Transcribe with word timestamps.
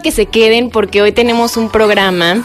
que 0.00 0.10
se 0.10 0.26
queden 0.26 0.70
porque 0.70 1.02
hoy 1.02 1.12
tenemos 1.12 1.56
un 1.56 1.70
programa 1.70 2.42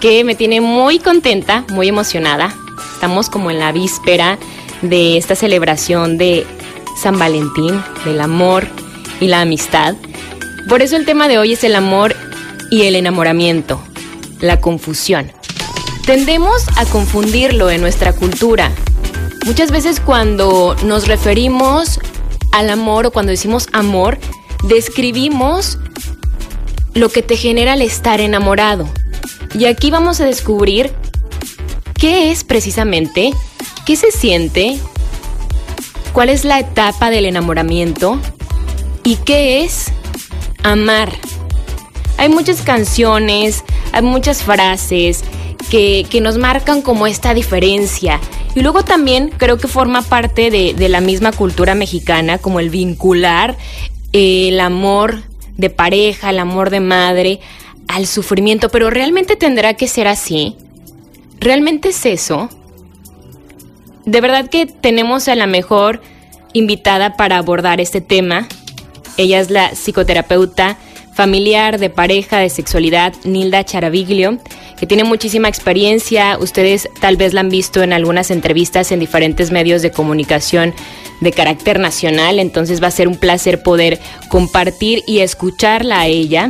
que 0.00 0.24
me 0.24 0.34
tiene 0.34 0.60
muy 0.60 0.98
contenta, 0.98 1.64
muy 1.70 1.88
emocionada. 1.88 2.54
Estamos 2.94 3.30
como 3.30 3.50
en 3.50 3.58
la 3.58 3.72
víspera 3.72 4.38
de 4.82 5.16
esta 5.16 5.34
celebración 5.34 6.18
de 6.18 6.46
San 7.00 7.18
Valentín, 7.18 7.80
del 8.04 8.20
amor 8.20 8.66
y 9.20 9.28
la 9.28 9.42
amistad. 9.42 9.94
Por 10.68 10.82
eso 10.82 10.96
el 10.96 11.04
tema 11.04 11.28
de 11.28 11.38
hoy 11.38 11.52
es 11.52 11.64
el 11.64 11.74
amor 11.74 12.16
y 12.70 12.82
el 12.82 12.96
enamoramiento, 12.96 13.80
la 14.40 14.60
confusión. 14.60 15.30
Tendemos 16.04 16.66
a 16.76 16.84
confundirlo 16.86 17.70
en 17.70 17.80
nuestra 17.80 18.12
cultura. 18.12 18.72
Muchas 19.46 19.70
veces 19.70 20.00
cuando 20.00 20.76
nos 20.84 21.06
referimos 21.06 22.00
al 22.50 22.70
amor 22.70 23.06
o 23.06 23.10
cuando 23.12 23.30
decimos 23.30 23.68
amor, 23.72 24.18
describimos 24.64 25.78
lo 26.94 27.08
que 27.08 27.22
te 27.22 27.36
genera 27.36 27.74
el 27.74 27.82
estar 27.82 28.20
enamorado. 28.20 28.88
Y 29.58 29.66
aquí 29.66 29.90
vamos 29.90 30.20
a 30.20 30.24
descubrir 30.24 30.92
qué 31.98 32.30
es 32.30 32.44
precisamente, 32.44 33.32
qué 33.86 33.96
se 33.96 34.10
siente, 34.10 34.78
cuál 36.12 36.28
es 36.28 36.44
la 36.44 36.60
etapa 36.60 37.10
del 37.10 37.26
enamoramiento 37.26 38.18
y 39.04 39.16
qué 39.16 39.64
es 39.64 39.92
amar. 40.62 41.12
Hay 42.18 42.28
muchas 42.28 42.62
canciones, 42.62 43.64
hay 43.92 44.02
muchas 44.02 44.42
frases 44.42 45.24
que, 45.70 46.06
nos 46.22 46.38
marcan 46.38 46.82
como 46.82 47.06
esta 47.06 47.34
diferencia. 47.34 48.20
Y 48.54 48.60
luego 48.60 48.84
también 48.84 49.32
creo 49.38 49.56
que 49.56 49.66
forma 49.66 50.02
parte 50.02 50.50
de, 50.50 50.74
de 50.74 50.88
la 50.88 51.00
misma 51.00 51.32
cultura 51.32 51.74
mexicana, 51.74 52.38
como 52.38 52.60
el 52.60 52.68
vincular 52.68 53.56
el 54.12 54.60
amor 54.60 55.22
de 55.56 55.70
pareja, 55.70 56.30
el 56.30 56.38
amor 56.38 56.70
de 56.70 56.80
madre, 56.80 57.40
al 57.88 58.06
sufrimiento, 58.06 58.68
pero 58.68 58.90
¿realmente 58.90 59.36
tendrá 59.36 59.74
que 59.74 59.88
ser 59.88 60.08
así? 60.08 60.56
¿Realmente 61.38 61.90
es 61.90 62.06
eso? 62.06 62.48
De 64.04 64.20
verdad 64.20 64.48
que 64.48 64.66
tenemos 64.66 65.28
a 65.28 65.34
la 65.34 65.46
mejor 65.46 66.02
invitada 66.52 67.16
para 67.16 67.38
abordar 67.38 67.80
este 67.80 68.00
tema. 68.00 68.48
Ella 69.16 69.40
es 69.40 69.50
la 69.50 69.70
psicoterapeuta 69.74 70.78
familiar, 71.14 71.78
de 71.78 71.90
pareja, 71.90 72.38
de 72.38 72.48
sexualidad, 72.48 73.14
Nilda 73.24 73.64
Charaviglio, 73.64 74.38
que 74.82 74.86
tiene 74.88 75.04
muchísima 75.04 75.46
experiencia. 75.46 76.36
Ustedes 76.40 76.88
tal 76.98 77.16
vez 77.16 77.34
la 77.34 77.40
han 77.42 77.50
visto 77.50 77.84
en 77.84 77.92
algunas 77.92 78.32
entrevistas 78.32 78.90
en 78.90 78.98
diferentes 78.98 79.52
medios 79.52 79.80
de 79.80 79.92
comunicación 79.92 80.74
de 81.20 81.30
carácter 81.30 81.78
nacional, 81.78 82.40
entonces 82.40 82.82
va 82.82 82.88
a 82.88 82.90
ser 82.90 83.06
un 83.06 83.14
placer 83.14 83.62
poder 83.62 84.00
compartir 84.28 85.04
y 85.06 85.20
escucharla 85.20 86.00
a 86.00 86.08
ella. 86.08 86.48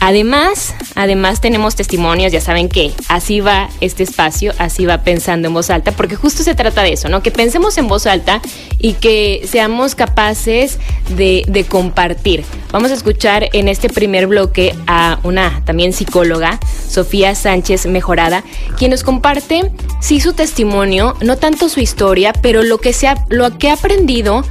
Además, 0.00 0.74
además 0.94 1.40
tenemos 1.40 1.74
testimonios, 1.74 2.30
ya 2.30 2.40
saben 2.40 2.68
que 2.68 2.92
así 3.08 3.40
va 3.40 3.68
este 3.80 4.04
espacio, 4.04 4.52
así 4.58 4.86
va 4.86 5.02
pensando 5.02 5.48
en 5.48 5.54
voz 5.54 5.70
alta, 5.70 5.90
porque 5.92 6.14
justo 6.14 6.44
se 6.44 6.54
trata 6.54 6.82
de 6.82 6.92
eso, 6.92 7.08
¿no? 7.08 7.20
Que 7.20 7.32
pensemos 7.32 7.76
en 7.78 7.88
voz 7.88 8.06
alta 8.06 8.40
y 8.78 8.92
que 8.92 9.44
seamos 9.50 9.96
capaces 9.96 10.78
de, 11.16 11.44
compartir. 11.68 12.44
Vamos 12.70 12.92
a 12.92 12.94
escuchar 12.94 13.48
en 13.52 13.66
este 13.66 13.88
primer 13.88 14.28
bloque 14.28 14.74
a 14.86 15.18
una 15.24 15.62
también 15.64 15.92
psicóloga, 15.92 16.60
Sofía 16.88 17.34
Sánchez 17.34 17.86
Mejorada, 17.86 18.44
quien 18.76 18.92
nos 18.92 19.02
comparte, 19.02 19.72
sí, 20.00 20.20
su 20.20 20.32
testimonio, 20.32 21.16
no 21.20 21.36
tanto 21.36 21.68
su 21.68 21.80
historia, 21.80 22.32
pero 22.32 22.62
lo 22.62 22.78
que, 22.78 22.92
se 22.92 23.08
ha, 23.08 23.24
lo 23.28 23.58
que 23.58 23.70
ha 23.70 23.74
aprendido 23.74 24.44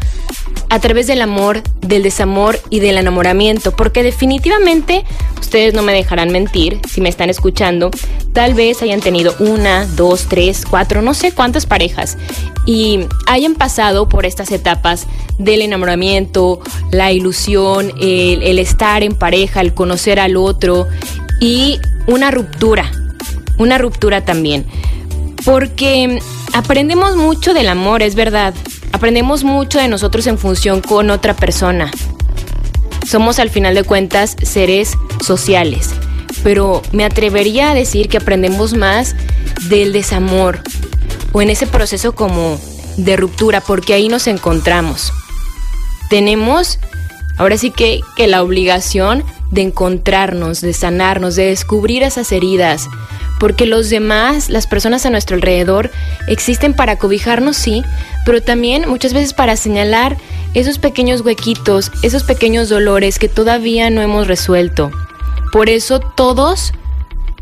a 0.70 0.80
través 0.80 1.08
del 1.08 1.22
amor, 1.22 1.62
del 1.82 2.04
desamor 2.04 2.60
y 2.70 2.80
del 2.80 2.98
enamoramiento, 2.98 3.72
porque 3.72 4.04
definitivamente 4.04 5.06
ustedes 5.40 5.74
no 5.74 5.82
me 5.82 5.94
dejarán 5.94 6.32
mentir 6.32 6.80
si 6.90 7.02
me 7.02 7.10
están 7.10 7.30
escuchando, 7.30 7.92
tal 8.34 8.54
vez 8.54 8.82
hayan 8.82 9.00
tenido 9.00 9.36
una, 9.40 9.86
dos, 9.86 10.26
tres, 10.28 10.64
cuatro, 10.70 11.02
no 11.02 11.14
sé 11.14 11.32
cuántas 11.32 11.66
parejas 11.66 12.18
y 12.66 13.00
hayan 13.28 13.56
pasado 13.56 14.10
por 14.10 14.26
estas 14.26 14.52
etapas 14.52 15.08
del 15.38 15.62
enamoramiento, 15.62 16.60
la 16.92 17.12
ilusión, 17.12 17.94
el, 18.02 18.44
el 18.44 18.60
estar 18.60 19.04
en 19.04 19.16
pareja, 19.16 19.62
el 19.62 19.74
conocer 19.74 20.20
al 20.20 20.36
otro 20.36 20.88
y 21.40 21.80
una 22.08 22.30
ruptura, 22.30 22.92
una 23.58 23.78
ruptura 23.78 24.26
también, 24.26 24.66
porque 25.46 26.20
aprendemos 26.54 27.16
mucho 27.16 27.54
del 27.54 27.70
amor, 27.70 28.02
es 28.02 28.16
verdad, 28.16 28.54
Aprendemos 28.98 29.44
mucho 29.44 29.78
de 29.78 29.88
nosotros 29.90 30.26
en 30.26 30.40
función 30.40 30.82
con 30.82 31.12
otra 31.12 31.36
persona. 31.36 31.92
Somos 33.06 33.38
al 33.38 33.52
final 33.52 33.76
de 33.76 33.84
cuentas 33.84 34.36
seres 34.42 34.94
sociales, 35.24 35.92
pero 36.44 36.82
me 36.94 37.06
atrevería 37.06 37.70
a 37.70 37.74
decir 37.76 38.10
que 38.10 38.18
aprendemos 38.18 38.74
más 38.74 39.16
del 39.70 39.94
desamor 39.94 40.62
o 41.32 41.44
en 41.44 41.52
ese 41.52 41.68
proceso 41.68 42.16
como 42.16 42.60
de 42.98 43.18
ruptura, 43.18 43.62
porque 43.62 43.94
ahí 43.94 44.10
nos 44.10 44.26
encontramos. 44.26 45.14
Tenemos 46.10 46.80
ahora 47.38 47.60
sí 47.60 47.70
que, 47.70 48.02
que 48.16 48.26
la 48.26 48.42
obligación 48.42 49.24
de 49.52 49.62
encontrarnos, 49.62 50.62
de 50.62 50.74
sanarnos, 50.74 51.36
de 51.36 51.46
descubrir 51.48 52.04
esas 52.04 52.32
heridas, 52.32 52.90
porque 53.40 53.66
los 53.66 53.90
demás, 53.90 54.50
las 54.50 54.68
personas 54.68 55.06
a 55.06 55.10
nuestro 55.10 55.36
alrededor, 55.36 55.92
existen 56.28 56.74
para 56.74 56.98
cobijarnos, 56.98 57.56
sí, 57.56 57.84
pero 58.26 58.42
también 58.42 58.90
muchas 58.90 59.14
veces 59.14 59.34
para 59.34 59.56
señalar 59.56 60.18
esos 60.54 60.80
pequeños 60.80 61.22
huequitos, 61.22 61.92
esos 62.02 62.24
pequeños 62.24 62.70
dolores 62.70 63.20
que 63.20 63.30
todavía 63.30 63.90
no 63.90 64.02
hemos 64.02 64.28
resuelto. 64.28 64.92
Por 65.52 65.70
eso 65.70 66.00
todos 66.00 66.74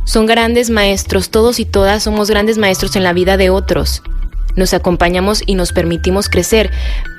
son 0.04 0.26
grandes 0.26 0.70
maestros, 0.70 1.30
todos 1.30 1.60
y 1.60 1.66
todas 1.66 2.04
somos 2.04 2.30
grandes 2.30 2.58
maestros 2.58 2.96
en 2.96 3.04
la 3.04 3.14
vida 3.14 3.38
de 3.38 3.50
otros 3.50 4.04
nos 4.56 4.74
acompañamos 4.74 5.44
y 5.46 5.56
nos 5.56 5.72
permitimos 5.72 6.30
crecer, 6.30 6.72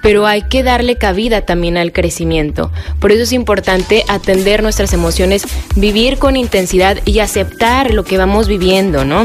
pero 0.03 0.27
hay 0.27 0.43
que 0.43 0.63
darle 0.63 0.97
cabida 0.97 1.43
también 1.43 1.77
al 1.77 1.93
crecimiento. 1.93 2.71
Por 3.01 3.13
eso 3.13 3.23
es 3.23 3.33
importante 3.33 4.05
atender 4.09 4.63
nuestras 4.63 4.93
emociones, 4.93 5.47
vivir 5.75 6.19
con 6.19 6.37
intensidad 6.37 6.99
y 7.05 7.19
aceptar 7.21 7.93
lo 7.93 8.05
que 8.05 8.19
vamos 8.19 8.49
viviendo, 8.49 9.05
¿no? 9.05 9.25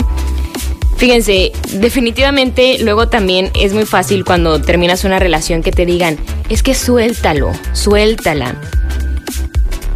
Fíjense, 0.97 1.51
definitivamente 1.73 2.77
luego 2.79 3.07
también 3.09 3.49
es 3.59 3.73
muy 3.73 3.85
fácil 3.85 4.23
cuando 4.23 4.61
terminas 4.61 5.03
una 5.03 5.17
relación 5.17 5.63
que 5.63 5.71
te 5.71 5.87
digan, 5.87 6.17
es 6.47 6.61
que 6.61 6.75
suéltalo, 6.75 7.51
suéltala. 7.73 8.55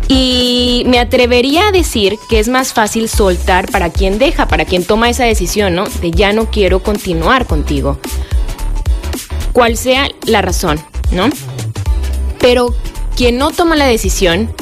Y 0.07 0.83
me 0.85 0.99
atrevería 0.99 1.67
a 1.67 1.71
decir 1.71 2.19
que 2.29 2.39
es 2.39 2.47
más 2.47 2.73
fácil 2.73 3.09
soltar 3.09 3.71
para 3.71 3.89
quien 3.89 4.19
deja, 4.19 4.47
para 4.47 4.65
quien 4.65 4.85
toma 4.85 5.09
esa 5.09 5.23
decisión, 5.23 5.73
¿no? 5.73 5.85
De 5.85 6.11
ya 6.11 6.31
no 6.31 6.51
quiero 6.51 6.83
continuar 6.83 7.47
contigo. 7.47 7.99
Cual 9.51 9.77
sea 9.77 10.09
la 10.25 10.41
razón, 10.41 10.79
¿no? 11.11 11.29
Pero 12.39 12.75
quien 13.15 13.37
no 13.37 13.51
toma 13.51 13.75
la 13.75 13.87
decisión, 13.87 14.53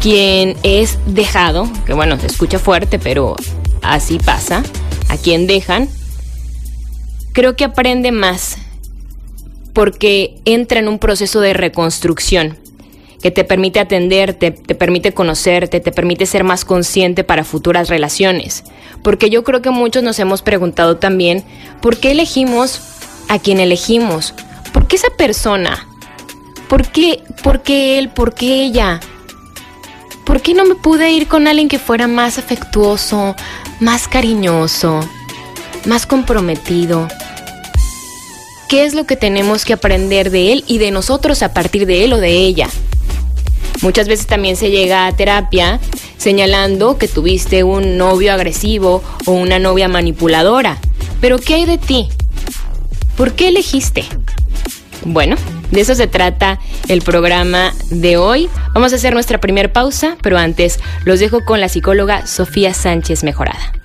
quien 0.00 0.56
es 0.62 0.98
dejado, 1.06 1.68
que 1.84 1.92
bueno, 1.92 2.18
se 2.18 2.26
escucha 2.26 2.58
fuerte, 2.58 2.98
pero 2.98 3.36
así 3.82 4.18
pasa, 4.18 4.62
a 5.08 5.16
quien 5.18 5.46
dejan, 5.46 5.88
creo 7.32 7.54
que 7.56 7.64
aprende 7.64 8.12
más 8.12 8.56
porque 9.74 10.40
entra 10.44 10.80
en 10.80 10.88
un 10.88 10.98
proceso 10.98 11.40
de 11.40 11.52
reconstrucción 11.52 12.56
que 13.22 13.30
te 13.30 13.44
permite 13.44 13.80
atenderte, 13.80 14.50
te 14.52 14.74
permite 14.74 15.12
conocerte, 15.12 15.80
te 15.80 15.92
permite 15.92 16.26
ser 16.26 16.44
más 16.44 16.64
consciente 16.64 17.24
para 17.24 17.44
futuras 17.44 17.88
relaciones. 17.88 18.64
Porque 19.02 19.30
yo 19.30 19.44
creo 19.44 19.60
que 19.62 19.70
muchos 19.70 20.02
nos 20.02 20.18
hemos 20.18 20.42
preguntado 20.42 20.96
también, 20.98 21.44
¿por 21.80 21.96
qué 21.96 22.12
elegimos 22.12 22.80
a 23.28 23.38
quien 23.38 23.58
elegimos? 23.58 24.34
¿Por 24.72 24.86
qué 24.86 24.96
esa 24.96 25.10
persona? 25.10 25.86
¿Por 26.68 26.88
qué, 26.88 27.22
por 27.42 27.62
qué 27.62 27.98
él? 27.98 28.10
¿Por 28.10 28.34
qué 28.34 28.62
ella? 28.62 29.00
¿Por 30.24 30.42
qué 30.42 30.54
no 30.54 30.64
me 30.64 30.74
pude 30.74 31.10
ir 31.10 31.26
con 31.26 31.46
alguien 31.46 31.68
que 31.68 31.78
fuera 31.78 32.06
más 32.06 32.38
afectuoso, 32.38 33.34
más 33.80 34.06
cariñoso, 34.06 35.00
más 35.86 36.06
comprometido? 36.06 37.08
¿Qué 38.68 38.84
es 38.84 38.94
lo 38.94 39.06
que 39.06 39.16
tenemos 39.16 39.64
que 39.64 39.72
aprender 39.72 40.30
de 40.30 40.52
él 40.52 40.64
y 40.66 40.76
de 40.76 40.90
nosotros 40.90 41.42
a 41.42 41.54
partir 41.54 41.86
de 41.86 42.04
él 42.04 42.12
o 42.12 42.18
de 42.18 42.36
ella? 42.36 42.68
Muchas 43.82 44.08
veces 44.08 44.26
también 44.26 44.56
se 44.56 44.70
llega 44.70 45.06
a 45.06 45.16
terapia 45.16 45.80
señalando 46.16 46.98
que 46.98 47.08
tuviste 47.08 47.62
un 47.62 47.96
novio 47.96 48.32
agresivo 48.32 49.02
o 49.26 49.32
una 49.32 49.58
novia 49.58 49.88
manipuladora. 49.88 50.78
Pero 51.20 51.38
¿qué 51.38 51.54
hay 51.54 51.64
de 51.64 51.78
ti? 51.78 52.08
¿Por 53.16 53.32
qué 53.32 53.48
elegiste? 53.48 54.04
Bueno, 55.04 55.36
de 55.70 55.80
eso 55.80 55.94
se 55.94 56.06
trata 56.06 56.58
el 56.88 57.02
programa 57.02 57.72
de 57.90 58.16
hoy. 58.16 58.48
Vamos 58.74 58.92
a 58.92 58.96
hacer 58.96 59.14
nuestra 59.14 59.38
primera 59.38 59.72
pausa, 59.72 60.16
pero 60.22 60.38
antes 60.38 60.80
los 61.04 61.20
dejo 61.20 61.44
con 61.44 61.60
la 61.60 61.68
psicóloga 61.68 62.26
Sofía 62.26 62.74
Sánchez 62.74 63.22
Mejorada. 63.22 63.77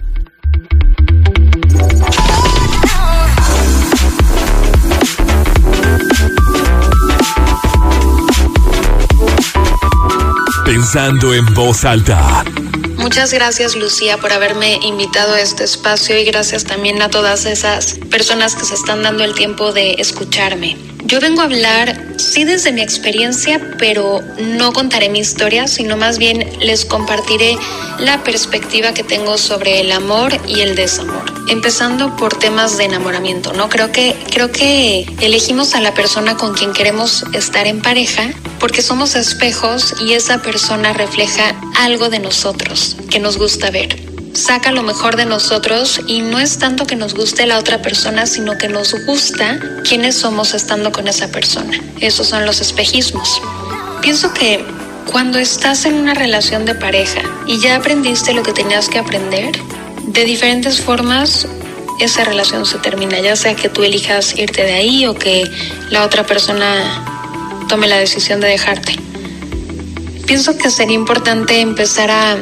Conversando 10.74 11.36
en 11.36 11.46
voz 11.54 11.86
alta. 11.86 12.44
Muchas 13.04 13.34
gracias 13.34 13.76
Lucía 13.76 14.18
por 14.18 14.32
haberme 14.32 14.80
invitado 14.82 15.34
a 15.34 15.42
este 15.42 15.66
espacio 15.66 16.18
y 16.18 16.24
gracias 16.24 16.64
también 16.64 17.02
a 17.02 17.10
todas 17.10 17.46
esas 17.46 17.96
personas 18.10 18.56
que 18.56 18.64
se 18.64 18.76
están 18.76 19.04
dando 19.04 19.26
el 19.26 19.36
tiempo 19.36 19.74
de 19.74 19.96
escucharme. 19.98 20.78
Yo 21.04 21.20
vengo 21.20 21.42
a 21.42 21.44
hablar, 21.44 22.02
sí 22.18 22.46
desde 22.46 22.72
mi 22.72 22.82
experiencia, 22.82 23.60
pero 23.78 24.22
no 24.40 24.72
contaré 24.72 25.10
mi 25.10 25.20
historia, 25.20 25.68
sino 25.68 25.98
más 25.98 26.18
bien 26.18 26.50
les 26.62 26.86
compartiré 26.86 27.58
la 28.00 28.24
perspectiva 28.24 28.94
que 28.94 29.04
tengo 29.04 29.38
sobre 29.38 29.82
el 29.82 29.92
amor 29.92 30.32
y 30.48 30.62
el 30.62 30.78
desamor. 30.78 31.26
Empezando 31.50 32.16
por 32.16 32.40
temas 32.40 32.78
de 32.78 32.86
enamoramiento, 32.86 33.52
¿no? 33.52 33.68
Creo 33.68 33.92
que, 33.92 34.16
creo 34.32 34.50
que 34.50 35.06
elegimos 35.20 35.76
a 35.76 35.82
la 35.82 35.94
persona 35.94 36.38
con 36.38 36.54
quien 36.54 36.72
queremos 36.72 37.26
estar 37.34 37.68
en 37.68 37.82
pareja 37.82 38.32
porque 38.60 38.82
somos 38.82 39.16
espejos 39.16 39.94
y 40.00 40.14
esa 40.14 40.42
persona 40.42 40.94
refleja 40.94 41.54
algo 41.76 42.10
de 42.10 42.20
nosotros 42.20 42.93
que 43.10 43.19
nos 43.19 43.38
gusta 43.38 43.72
ver 43.72 44.13
saca 44.34 44.72
lo 44.72 44.84
mejor 44.84 45.16
de 45.16 45.25
nosotros 45.25 46.01
y 46.07 46.22
no 46.22 46.40
es 46.40 46.57
tanto 46.57 46.86
que 46.86 46.95
nos 46.95 47.13
guste 47.13 47.45
la 47.45 47.60
otra 47.60 47.81
persona, 47.81 48.25
sino 48.25 48.57
que 48.57 48.68
nos 48.68 48.94
gusta 49.06 49.60
quiénes 49.88 50.16
somos 50.16 50.54
estando 50.54 50.92
con 50.92 51.07
esa 51.07 51.28
persona. 51.28 51.80
Esos 52.00 52.28
son 52.28 52.45
los 52.45 52.60
espejismos. 52.60 53.42
Pienso 54.01 54.34
que 54.34 54.66
cuando 55.12 55.38
estás 55.38 55.86
en 55.86 55.95
una 55.95 56.13
relación 56.13 56.66
de 56.66 56.75
pareja 56.75 57.22
y 57.48 57.60
ya 57.60 57.75
aprendiste 57.75 58.34
lo 58.34 58.44
que 58.44 58.54
tenías 58.54 58.90
que 58.90 59.00
aprender, 59.00 59.51
de 60.07 60.25
diferentes 60.25 60.81
formas 60.81 61.48
esa 62.00 62.24
relación 62.24 62.66
se 62.66 62.80
termina, 62.80 63.19
ya 63.19 63.36
sea 63.36 63.56
que 63.56 63.69
tú 63.69 63.84
elijas 63.84 64.38
irte 64.38 64.63
de 64.63 64.74
ahí 64.74 65.06
o 65.06 65.13
que 65.13 65.50
la 65.92 66.04
otra 66.04 66.25
persona 66.25 67.06
tome 67.69 67.88
la 67.88 67.98
decisión 67.98 68.42
de 68.42 68.48
dejarte. 68.48 68.95
Pienso 70.25 70.57
que 70.57 70.69
sería 70.69 70.95
importante 70.95 71.62
empezar 71.62 72.10
a 72.10 72.38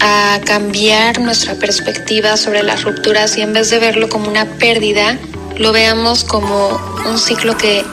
a 0.00 0.40
cambiar 0.44 1.20
nuestra 1.20 1.54
perspectiva 1.54 2.36
sobre 2.36 2.62
las 2.62 2.84
rupturas 2.84 3.36
y 3.36 3.42
en 3.42 3.52
vez 3.52 3.70
de 3.70 3.78
verlo 3.78 4.08
como 4.08 4.28
una 4.28 4.46
pérdida, 4.58 5.18
lo 5.56 5.72
veamos 5.72 6.24
como 6.24 6.80
un 7.06 7.18
ciclo 7.18 7.56
que 7.56 7.84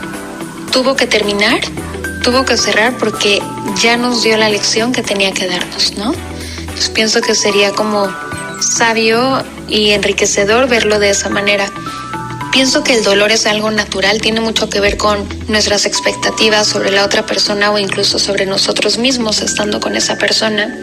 tuvo 0.71 0.95
que 0.95 1.07
terminar, 1.07 1.59
tuvo 2.23 2.45
que 2.45 2.57
cerrar 2.57 2.97
porque 2.97 3.41
ya 3.81 3.97
nos 3.97 4.23
dio 4.23 4.37
la 4.37 4.49
lección 4.49 4.91
que 4.91 5.03
tenía 5.03 5.31
que 5.31 5.47
darnos, 5.47 5.97
¿no? 5.97 6.13
Pues 6.67 6.89
pienso 6.89 7.21
que 7.21 7.35
sería 7.35 7.71
como 7.71 8.09
sabio 8.61 9.43
y 9.67 9.91
enriquecedor 9.91 10.67
verlo 10.67 10.99
de 10.99 11.09
esa 11.09 11.29
manera. 11.29 11.69
Pienso 12.51 12.83
que 12.83 12.93
el 12.93 13.03
dolor 13.03 13.31
es 13.31 13.45
algo 13.45 13.71
natural, 13.71 14.21
tiene 14.21 14.41
mucho 14.41 14.69
que 14.69 14.81
ver 14.81 14.97
con 14.97 15.25
nuestras 15.47 15.85
expectativas 15.85 16.67
sobre 16.67 16.91
la 16.91 17.05
otra 17.05 17.25
persona 17.25 17.71
o 17.71 17.79
incluso 17.79 18.19
sobre 18.19 18.45
nosotros 18.45 18.97
mismos 18.97 19.41
estando 19.41 19.79
con 19.79 19.95
esa 19.95 20.17
persona. 20.17 20.75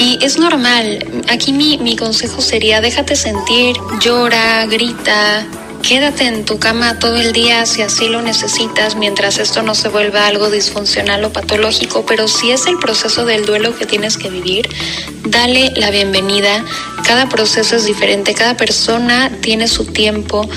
Y 0.00 0.18
es 0.22 0.38
normal. 0.38 1.06
Aquí 1.28 1.52
mi, 1.52 1.76
mi 1.78 1.94
consejo 1.94 2.40
sería 2.40 2.80
déjate 2.80 3.14
sentir, 3.14 3.76
llora, 4.00 4.64
grita, 4.64 5.46
Quédate 5.82 6.26
en 6.26 6.44
tu 6.44 6.58
cama 6.58 6.98
todo 6.98 7.16
el 7.16 7.32
día 7.32 7.64
si 7.64 7.80
así 7.82 8.08
lo 8.08 8.20
necesitas 8.20 8.96
mientras 8.96 9.38
esto 9.38 9.62
no 9.62 9.74
se 9.74 9.88
vuelva 9.88 10.26
algo 10.26 10.50
disfuncional 10.50 11.24
o 11.24 11.32
patológico, 11.32 12.04
pero 12.06 12.28
si 12.28 12.50
es 12.50 12.66
el 12.66 12.78
proceso 12.78 13.24
del 13.24 13.46
duelo 13.46 13.74
que 13.76 13.86
tienes 13.86 14.18
que 14.18 14.28
vivir, 14.28 14.68
dale 15.24 15.72
la 15.76 15.90
bienvenida. 15.90 16.64
Cada 17.06 17.28
proceso 17.28 17.76
es 17.76 17.86
diferente, 17.86 18.34
cada 18.34 18.56
persona 18.56 19.30
tiene 19.40 19.68
su 19.68 19.86
tiempo. 19.86 20.48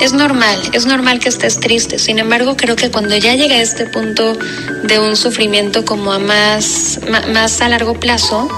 Es 0.00 0.12
normal, 0.12 0.60
es 0.72 0.86
normal 0.86 1.20
que 1.20 1.28
estés 1.28 1.60
triste. 1.60 1.98
Sin 1.98 2.18
embargo, 2.18 2.56
creo 2.56 2.76
que 2.76 2.90
cuando 2.90 3.16
ya 3.16 3.34
llega 3.34 3.56
a 3.56 3.62
este 3.62 3.86
punto 3.86 4.36
de 4.82 4.98
un 4.98 5.16
sufrimiento 5.16 5.84
como 5.84 6.12
a 6.12 6.18
más, 6.18 6.98
más 7.32 7.60
a 7.60 7.68
largo 7.68 7.94
plazo, 7.94 8.48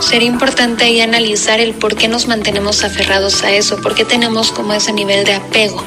sería 0.00 0.28
importante 0.28 0.84
ahí 0.84 1.00
analizar 1.00 1.60
el 1.60 1.74
por 1.74 1.96
qué 1.96 2.08
nos 2.08 2.26
mantenemos 2.26 2.84
aferrados 2.84 3.42
a 3.42 3.52
eso, 3.52 3.80
por 3.80 3.94
qué 3.94 4.04
tenemos 4.04 4.50
como 4.52 4.72
ese 4.72 4.92
nivel 4.92 5.24
de 5.24 5.34
apego, 5.34 5.82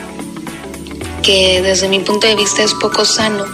que 1.23 1.61
desde 1.61 1.87
mi 1.87 1.99
punto 1.99 2.27
de 2.27 2.35
vista 2.35 2.63
es 2.63 2.73
poco 2.75 3.05
sano. 3.05 3.45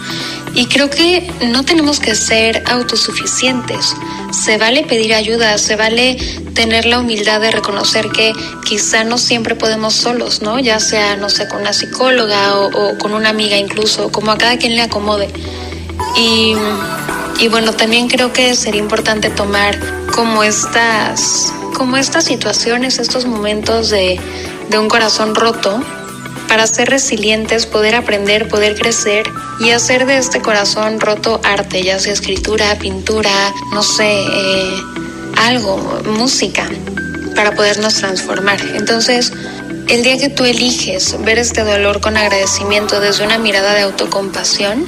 Y 0.55 0.67
creo 0.67 0.89
que 0.89 1.31
no 1.47 1.65
tenemos 1.65 2.00
que 2.00 2.13
ser 2.13 2.63
autosuficientes. 2.67 3.95
Se 4.31 4.57
vale 4.57 4.83
pedir 4.83 5.13
ayuda, 5.13 5.57
se 5.57 5.75
vale 5.75 6.15
tener 6.53 6.85
la 6.85 7.00
humildad 7.00 7.41
de 7.41 7.51
reconocer 7.51 8.09
que 8.09 8.33
quizá 8.63 9.03
no 9.03 9.17
siempre 9.17 9.55
podemos 9.55 9.94
solos, 9.95 10.41
¿no? 10.41 10.59
Ya 10.59 10.79
sea, 10.79 11.15
no 11.15 11.29
sé, 11.29 11.47
con 11.47 11.61
una 11.61 11.73
psicóloga 11.73 12.55
o, 12.55 12.97
con 13.00 13.13
una 13.13 13.29
amiga 13.29 13.57
incluso, 13.57 14.11
como 14.11 14.31
a 14.31 14.38
cada 14.38 14.57
quien 14.57 14.75
le 14.75 14.83
acomode. 14.83 15.27
Y, 16.15 16.53
y 17.39 17.47
bueno, 17.47 17.73
también 17.73 18.07
creo 18.07 18.31
que 18.31 18.55
sería 18.55 18.79
importante 18.79 19.31
tomar 19.31 19.77
como 20.13 20.44
estas, 20.44 21.51
como 21.75 21.97
estas 21.97 22.25
situaciones, 22.25 23.00
estos 23.00 23.25
momentos 23.25 23.89
de, 23.89 24.19
de 24.69 24.77
un 24.77 24.88
corazón 24.88 25.33
roto, 25.33 25.81
para 26.53 26.67
ser 26.67 26.88
resilientes, 26.88 27.65
poder 27.65 27.95
aprender, 27.95 28.47
poder 28.47 28.75
crecer 28.75 29.25
y 29.59 29.71
hacer 29.71 30.05
de 30.05 30.19
este 30.19 30.39
corazón 30.39 31.00
roto 31.00 31.41
arte, 31.44 31.81
ya 31.81 31.97
sea 31.97 32.13
escritura, 32.13 32.77
pintura, 32.77 33.51
no 33.71 33.81
sé, 33.81 34.21
eh, 34.21 34.75
algo, 35.35 35.77
música, 36.05 36.69
para 37.35 37.55
podernos 37.55 37.95
transformar. 37.95 38.61
Entonces, 38.75 39.33
el 39.88 40.03
día 40.03 40.19
que 40.19 40.29
tú 40.29 40.45
eliges 40.45 41.19
ver 41.23 41.39
este 41.39 41.63
dolor 41.63 42.01
con 42.01 42.17
agradecimiento 42.17 43.00
desde 43.00 43.25
una 43.25 43.39
mirada 43.39 43.73
de 43.73 43.81
autocompasión, 43.81 44.85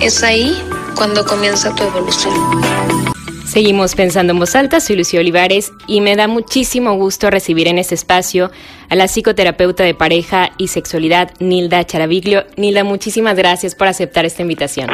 es 0.00 0.22
ahí 0.22 0.62
cuando 0.96 1.24
comienza 1.24 1.74
tu 1.74 1.82
evolución. 1.82 3.09
Seguimos 3.50 3.96
pensando 3.96 4.32
en 4.32 4.38
voz 4.38 4.54
alta, 4.54 4.78
soy 4.78 4.94
Lucía 4.94 5.18
Olivares 5.18 5.72
y 5.88 6.00
me 6.02 6.14
da 6.14 6.28
muchísimo 6.28 6.94
gusto 6.94 7.30
recibir 7.30 7.66
en 7.66 7.78
este 7.78 7.96
espacio 7.96 8.52
a 8.88 8.94
la 8.94 9.08
psicoterapeuta 9.08 9.82
de 9.82 9.92
pareja 9.92 10.50
y 10.56 10.68
sexualidad 10.68 11.32
Nilda 11.40 11.84
Charaviglio. 11.84 12.44
Nilda, 12.56 12.84
muchísimas 12.84 13.34
gracias 13.34 13.74
por 13.74 13.88
aceptar 13.88 14.24
esta 14.24 14.42
invitación. 14.42 14.88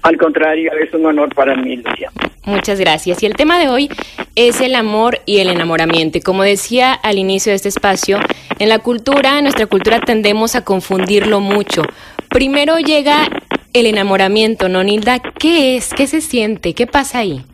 Al 0.00 0.16
contrario, 0.16 0.72
es 0.82 0.94
un 0.94 1.04
honor 1.04 1.34
para 1.34 1.56
mí, 1.56 1.76
Lucía. 1.76 2.10
Muchas 2.46 2.80
gracias. 2.80 3.22
Y 3.22 3.26
el 3.26 3.34
tema 3.34 3.58
de 3.58 3.68
hoy 3.68 3.90
es 4.34 4.62
el 4.62 4.74
amor 4.74 5.18
y 5.26 5.40
el 5.40 5.50
enamoramiento. 5.50 6.16
Y 6.16 6.22
como 6.22 6.44
decía 6.44 6.94
al 6.94 7.18
inicio 7.18 7.50
de 7.50 7.56
este 7.56 7.68
espacio, 7.68 8.18
en 8.58 8.70
la 8.70 8.78
cultura, 8.78 9.36
en 9.36 9.44
nuestra 9.44 9.66
cultura 9.66 10.00
tendemos 10.00 10.54
a 10.54 10.64
confundirlo 10.64 11.40
mucho. 11.40 11.82
Primero 12.30 12.78
llega 12.78 13.28
el 13.74 13.84
enamoramiento, 13.84 14.70
¿no, 14.70 14.82
Nilda? 14.82 15.18
¿Qué 15.18 15.76
es? 15.76 15.92
¿Qué 15.92 16.06
se 16.06 16.22
siente? 16.22 16.72
¿Qué 16.72 16.86
pasa 16.86 17.18
ahí? 17.18 17.44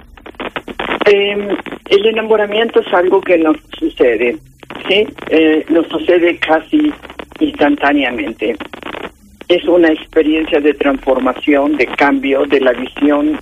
Eh, 1.07 1.57
el 1.91 2.07
enamoramiento 2.07 2.81
es 2.81 2.93
algo 2.95 3.21
que 3.21 3.37
nos 3.39 3.57
sucede, 3.79 4.37
¿sí? 4.89 5.07
Eh, 5.29 5.65
nos 5.69 5.87
sucede 5.89 6.39
casi 6.39 6.93
instantáneamente. 7.41 8.57
Es 9.49 9.65
una 9.65 9.89
experiencia 9.89 10.61
de 10.61 10.73
transformación, 10.75 11.77
de 11.77 11.87
cambio 11.87 12.45
de 12.47 12.61
la 12.61 12.73
visión 12.73 13.39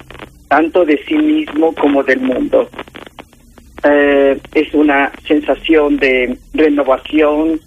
tanto 0.49 0.85
de 0.85 0.99
sí 1.07 1.15
mismo 1.15 1.73
como 1.75 2.03
del 2.03 2.21
mundo. 2.21 2.69
Eh, 3.85 4.39
es 4.55 4.75
una 4.75 5.11
sensación 5.27 5.97
de 5.97 6.37
renovación, 6.53 7.61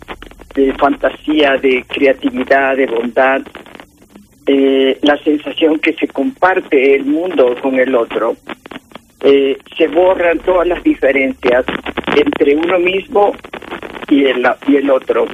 de 0.54 0.74
fantasía, 0.74 1.58
de 1.58 1.84
creatividad, 1.88 2.76
de 2.78 2.86
bondad, 2.86 3.42
eh, 4.46 5.00
la 5.02 5.18
sensación 5.24 5.80
que 5.80 5.94
se 5.94 6.08
comparte 6.08 6.96
el 6.96 7.06
mundo 7.06 7.56
con 7.62 7.80
el 7.80 7.96
otro 7.96 8.36
eh, 9.28 9.58
se 9.76 9.88
borran 9.88 10.38
todas 10.38 10.68
las 10.68 10.84
diferencias 10.84 11.66
entre 12.16 12.56
uno 12.56 12.78
mismo 12.78 13.34
y 14.08 14.26
el, 14.26 14.48
y 14.68 14.76
el 14.76 14.92
otro. 14.92 15.26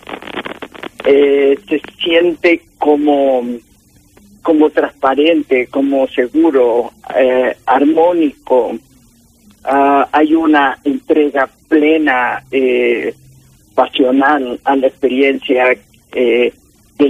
Eh, 1.03 1.60
se 1.67 1.81
siente 2.01 2.62
como, 2.77 3.43
como 4.41 4.69
transparente, 4.69 5.67
como 5.67 6.07
seguro, 6.07 6.91
eh, 7.17 7.53
armónico. 7.65 8.79
Ah, 9.65 10.07
hay 10.10 10.36
una 10.36 10.79
entrega 10.86 11.50
plena, 11.67 12.41
pasional 13.75 14.57
a 14.63 14.75
la 14.77 14.88
experiencia 14.88 15.65
del 16.13 16.53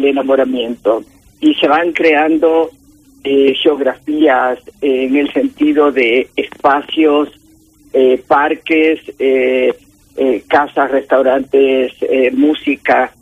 enamoramiento. 0.06 1.04
Y 1.42 1.54
se 1.54 1.68
van 1.68 1.92
creando 1.92 2.72
eh, 3.24 3.54
geografías 3.62 4.60
en 4.82 5.16
el 5.16 5.32
sentido 5.32 5.92
de 5.92 6.28
espacios, 6.36 7.30
eh, 7.94 8.24
parques, 8.26 9.02
eh, 9.20 9.76
eh 10.16 10.44
casas, 10.48 10.92
restaurantes, 10.92 11.94
eh, 12.02 12.32
música, 12.32 13.14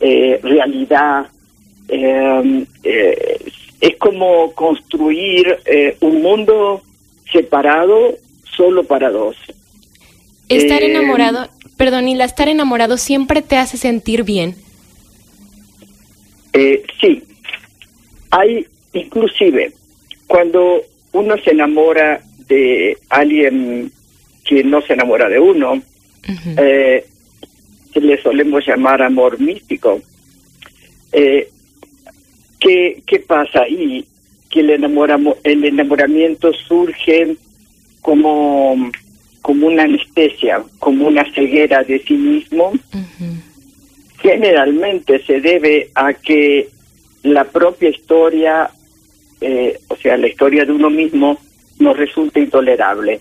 realidad. 0.00 1.26
es 3.80 3.96
como 3.98 4.52
construir 4.54 5.58
un 6.00 6.22
mundo 6.22 6.82
separado 7.32 8.16
solo 8.44 8.84
para 8.84 9.10
dos. 9.10 9.36
Estar 10.48 10.82
enamorado, 10.82 11.48
perdón, 11.76 12.08
y 12.08 12.14
la 12.14 12.24
estar 12.24 12.48
enamorado 12.48 12.96
siempre 12.96 13.42
te 13.42 13.56
hace 13.56 13.76
sentir 13.76 14.22
bien. 14.22 14.54
sí, 17.00 17.22
hay 18.30 18.66
Inclusive, 18.98 19.72
cuando 20.26 20.82
uno 21.12 21.36
se 21.38 21.50
enamora 21.50 22.20
de 22.48 22.96
alguien 23.08 23.90
que 24.44 24.64
no 24.64 24.80
se 24.82 24.94
enamora 24.94 25.28
de 25.28 25.38
uno, 25.38 25.82
eh, 26.56 27.04
le 27.94 28.22
solemos 28.22 28.66
llamar 28.66 29.02
amor 29.02 29.40
místico. 29.40 30.00
Eh, 31.12 31.48
¿qué, 32.58 33.02
¿Qué 33.06 33.20
pasa 33.20 33.62
ahí? 33.62 34.04
Que 34.50 34.60
el, 34.60 34.70
enamoramo, 34.70 35.36
el 35.44 35.64
enamoramiento 35.64 36.52
surge 36.52 37.36
como, 38.00 38.90
como 39.42 39.66
una 39.66 39.84
anestesia, 39.84 40.62
como 40.78 41.06
una 41.06 41.24
ceguera 41.32 41.82
de 41.84 41.98
sí 42.00 42.14
mismo. 42.14 42.72
Generalmente 44.20 45.24
se 45.24 45.40
debe 45.40 45.90
a 45.94 46.12
que 46.12 46.68
la 47.22 47.44
propia 47.44 47.90
historia, 47.90 48.70
eh, 49.40 49.78
o 49.88 49.96
sea, 49.96 50.16
la 50.16 50.28
historia 50.28 50.64
de 50.64 50.72
uno 50.72 50.90
mismo, 50.90 51.38
nos 51.78 51.96
resulta 51.96 52.40
intolerable. 52.40 53.20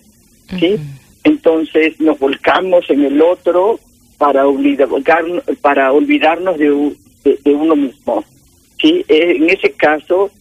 ¿sí? 0.60 0.76
Entonces 1.24 2.00
nos 2.00 2.18
volcamos 2.20 2.90
en 2.90 3.04
el 3.06 3.22
otro 3.22 3.80
para, 4.18 4.48
olvidar, 4.48 4.88
para 5.62 5.92
olvidarnos 5.92 6.58
de, 6.58 6.96
de, 7.24 7.54
uno 7.54 7.76
mismo. 7.76 8.24
¿sí? 8.82 9.06
Eh, 9.08 9.36
en 9.38 9.50
ese 9.50 9.72
caso, 9.72 10.32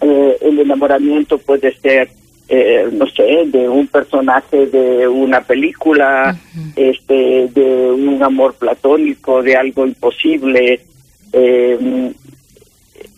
eh, 0.00 0.36
el 0.40 0.58
enamoramiento 0.58 1.38
puede 1.38 1.74
ser, 1.78 2.10
eh, 2.48 2.88
no 2.92 3.06
sé, 3.06 3.44
de 3.46 3.68
un 3.68 3.86
personaje 3.86 4.66
de 4.66 5.06
una 5.06 5.42
película, 5.42 6.36
este, 6.74 7.48
de 7.48 7.90
un 7.92 8.22
amor 8.22 8.54
platónico, 8.54 9.42
de 9.42 9.56
algo 9.56 9.86
imposible. 9.86 10.80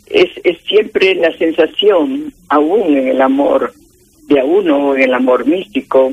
Es, 0.06 0.30
es 0.44 0.60
siempre 0.62 1.14
la 1.14 1.36
sensación, 1.36 2.32
aún 2.48 2.96
en 2.96 3.08
el 3.08 3.20
amor 3.20 3.72
de 4.28 4.40
a 4.40 4.44
uno, 4.44 4.94
en 4.94 5.02
el 5.02 5.14
amor 5.14 5.46
místico, 5.46 6.12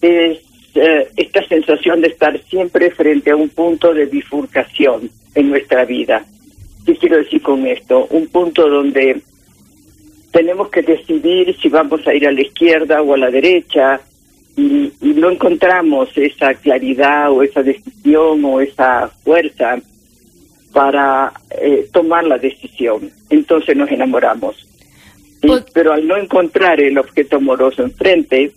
es 0.00 0.38
eh, 0.74 1.08
esta 1.16 1.46
sensación 1.48 2.00
de 2.00 2.08
estar 2.08 2.40
siempre 2.44 2.90
frente 2.90 3.30
a 3.30 3.36
un 3.36 3.48
punto 3.48 3.92
de 3.92 4.06
bifurcación 4.06 5.10
en 5.34 5.50
nuestra 5.50 5.84
vida. 5.84 6.24
¿Qué 6.86 6.96
quiero 6.96 7.18
decir 7.18 7.42
con 7.42 7.66
esto? 7.66 8.06
Un 8.10 8.28
punto 8.28 8.68
donde 8.68 9.20
tenemos 10.32 10.68
que 10.70 10.82
decidir 10.82 11.56
si 11.60 11.68
vamos 11.68 12.06
a 12.06 12.14
ir 12.14 12.26
a 12.26 12.32
la 12.32 12.40
izquierda 12.40 13.02
o 13.02 13.14
a 13.14 13.18
la 13.18 13.30
derecha 13.30 14.00
y, 14.56 14.92
no 15.00 15.30
encontramos 15.30 16.08
esa 16.16 16.54
claridad 16.54 17.30
o 17.30 17.42
esa 17.42 17.62
decisión 17.62 18.42
o 18.44 18.60
esa 18.60 19.08
fuerza 19.22 19.78
para 20.72 21.32
eh, 21.50 21.88
tomar 21.92 22.24
la 22.24 22.38
decisión. 22.38 23.10
Entonces 23.28 23.76
nos 23.76 23.90
enamoramos. 23.90 24.66
Pues 25.40 25.64
Pero 25.72 25.92
al 25.92 26.06
no 26.06 26.16
encontrar 26.16 26.80
el 26.80 26.98
objeto 26.98 27.36
amoroso 27.36 27.82
enfrente, 27.82 28.52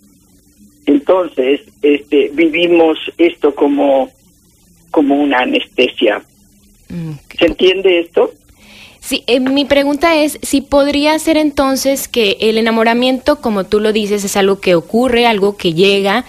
entonces, 0.86 1.62
este, 1.82 2.30
vivimos 2.34 2.98
esto 3.16 3.54
como, 3.54 4.10
como 4.90 5.16
una 5.16 5.38
anestesia. 5.40 6.22
¿Se 7.38 7.46
entiende 7.46 8.00
esto? 8.00 8.32
Sí, 9.00 9.24
eh, 9.26 9.40
mi 9.40 9.64
pregunta 9.64 10.16
es 10.16 10.38
si 10.42 10.60
podría 10.60 11.18
ser 11.18 11.36
entonces 11.36 12.08
que 12.08 12.36
el 12.40 12.58
enamoramiento, 12.58 13.40
como 13.40 13.64
tú 13.64 13.80
lo 13.80 13.92
dices, 13.92 14.24
es 14.24 14.36
algo 14.36 14.60
que 14.60 14.74
ocurre, 14.74 15.26
algo 15.26 15.56
que 15.56 15.74
llega 15.74 16.24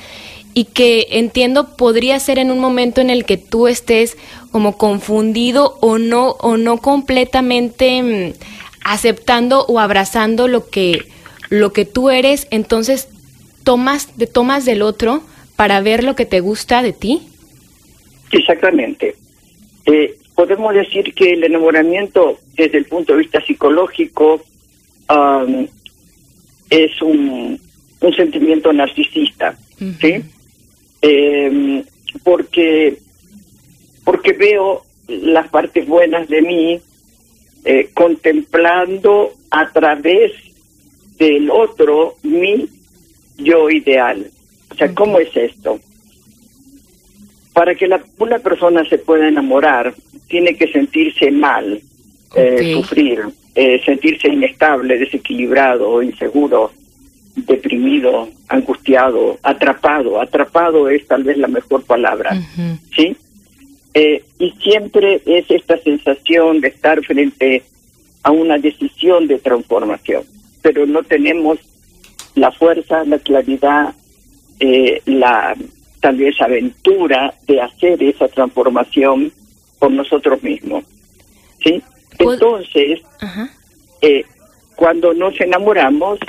y 0.54 0.66
que 0.66 1.08
entiendo 1.12 1.76
podría 1.76 2.20
ser 2.20 2.40
en 2.40 2.50
un 2.50 2.60
momento 2.60 3.02
en 3.02 3.10
el 3.10 3.26
que 3.26 3.38
tú 3.38 3.68
estés 3.68 4.18
como 4.56 4.78
confundido 4.78 5.78
o 5.82 5.98
no 5.98 6.30
o 6.40 6.56
no 6.56 6.78
completamente 6.78 8.02
mm, 8.02 8.34
aceptando 8.86 9.66
o 9.66 9.82
abrazando 9.82 10.48
lo 10.48 10.70
que 10.70 11.10
lo 11.50 11.74
que 11.74 11.84
tú 11.84 12.10
eres, 12.10 12.48
entonces 12.52 13.10
tomas, 13.66 14.18
de, 14.18 14.28
tomas 14.28 14.64
del 14.64 14.82
otro 14.82 15.24
para 15.58 15.82
ver 15.82 16.06
lo 16.06 16.16
que 16.16 16.26
te 16.26 16.40
gusta 16.40 16.82
de 16.82 16.94
ti? 16.94 17.24
Exactamente. 18.32 19.18
Eh, 19.88 20.16
podemos 20.36 20.74
decir 20.74 21.14
que 21.14 21.34
el 21.34 21.44
enamoramiento 21.44 22.40
desde 22.54 22.78
el 22.78 22.86
punto 22.86 23.12
de 23.12 23.20
vista 23.20 23.46
psicológico 23.46 24.42
es 26.70 27.02
un, 27.02 27.60
un, 28.00 28.16
sentimiento 28.16 28.72
narcisista, 28.72 29.58
¿sí? 30.00 30.24
Em, 31.02 31.84
porque, 32.24 33.04
porque 34.06 34.32
veo 34.32 34.84
las 35.08 35.50
partes 35.50 35.86
buenas 35.86 36.30
de 36.30 36.42
mí 36.42 36.80
eh, 37.66 37.90
contemplando 37.94 39.34
a 39.50 39.70
través 39.72 40.32
del 41.18 41.50
otro 41.50 42.16
mi 42.24 42.70
yo 43.38 43.70
ideal. 43.70 44.28
O 44.72 44.76
sea, 44.76 44.94
¿cómo 44.94 45.20
es 45.20 45.36
esto? 45.36 45.80
Para 47.54 47.76
que 47.76 47.88
la, 47.88 48.02
una 48.20 48.40
persona 48.40 48.88
se 48.88 48.98
pueda 48.98 49.28
enamorar, 49.28 49.94
tiene 50.28 50.56
que 50.56 50.68
sentirse 50.72 51.32
mal, 51.32 51.82
eh, 52.36 52.74
sufrir, 52.74 53.24
eh, 53.56 53.82
sentirse 53.86 54.28
inestable, 54.28 54.98
desequilibrado, 54.98 56.04
inseguro, 56.04 56.72
deprimido, 57.36 58.30
angustiado, 58.50 59.38
atrapado. 59.42 60.22
Atrapado 60.22 60.90
es 60.90 61.08
tal 61.08 61.24
vez 61.24 61.38
la 61.38 61.48
mejor 61.48 61.84
palabra, 61.84 62.38
¿sí? 62.96 63.16
Eh, 63.98 64.26
y 64.40 64.52
siempre 64.62 65.22
es 65.26 65.50
esta 65.50 65.78
sensación 65.78 66.60
de 66.60 66.68
estar 66.68 67.02
frente 67.06 67.64
a 68.24 68.32
una 68.32 68.58
decisión 68.58 69.26
de 69.26 69.40
transformación, 69.40 70.24
pero 70.62 70.86
no 70.86 71.02
tenemos 71.04 71.60
la 72.36 72.52
fuerza, 72.52 73.06
la 73.06 73.20
claridad, 73.20 73.94
eh, 74.60 75.02
la 75.06 75.56
tal 76.02 76.18
vez 76.18 76.40
aventura 76.42 77.34
de 77.48 77.62
hacer 77.62 78.04
esa 78.04 78.28
transformación 78.28 79.32
por 79.80 79.92
nosotros 79.92 80.44
mismos. 80.44 80.84
¿Sí? 81.64 81.82
Entonces, 82.20 83.00
eh, 84.02 84.26
cuando 84.76 85.14
nos 85.14 85.40
enamoramos, 85.40 86.20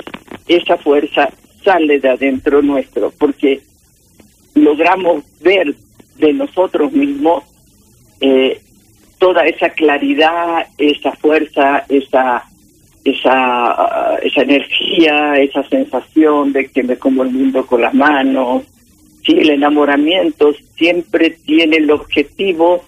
esa 0.47 0.77
fuerza 0.77 1.29
sale 1.65 1.99
de 1.99 2.09
adentro 2.09 2.61
nuestro, 2.61 3.11
porque 3.19 3.61
logramos 4.55 5.25
ver 5.41 5.75
de 6.15 6.31
nosotros 6.31 6.93
mismos 6.93 7.43
eh, 8.21 8.61
toda 9.19 9.45
esa 9.45 9.69
claridad, 9.69 10.67
esa 10.77 11.11
fuerza, 11.13 11.85
esa 11.89 12.45
esa, 13.11 14.17
esa 14.21 14.41
energía, 14.41 15.35
esa 15.37 15.63
sensación 15.69 16.53
de 16.53 16.67
que 16.67 16.83
me 16.83 16.97
como 16.97 17.23
el 17.23 17.31
mundo 17.31 17.65
con 17.65 17.81
las 17.81 17.93
manos. 17.93 18.63
Sí, 19.25 19.33
el 19.33 19.49
enamoramiento 19.49 20.53
siempre 20.75 21.31
tiene 21.45 21.77
el 21.77 21.91
objetivo 21.91 22.83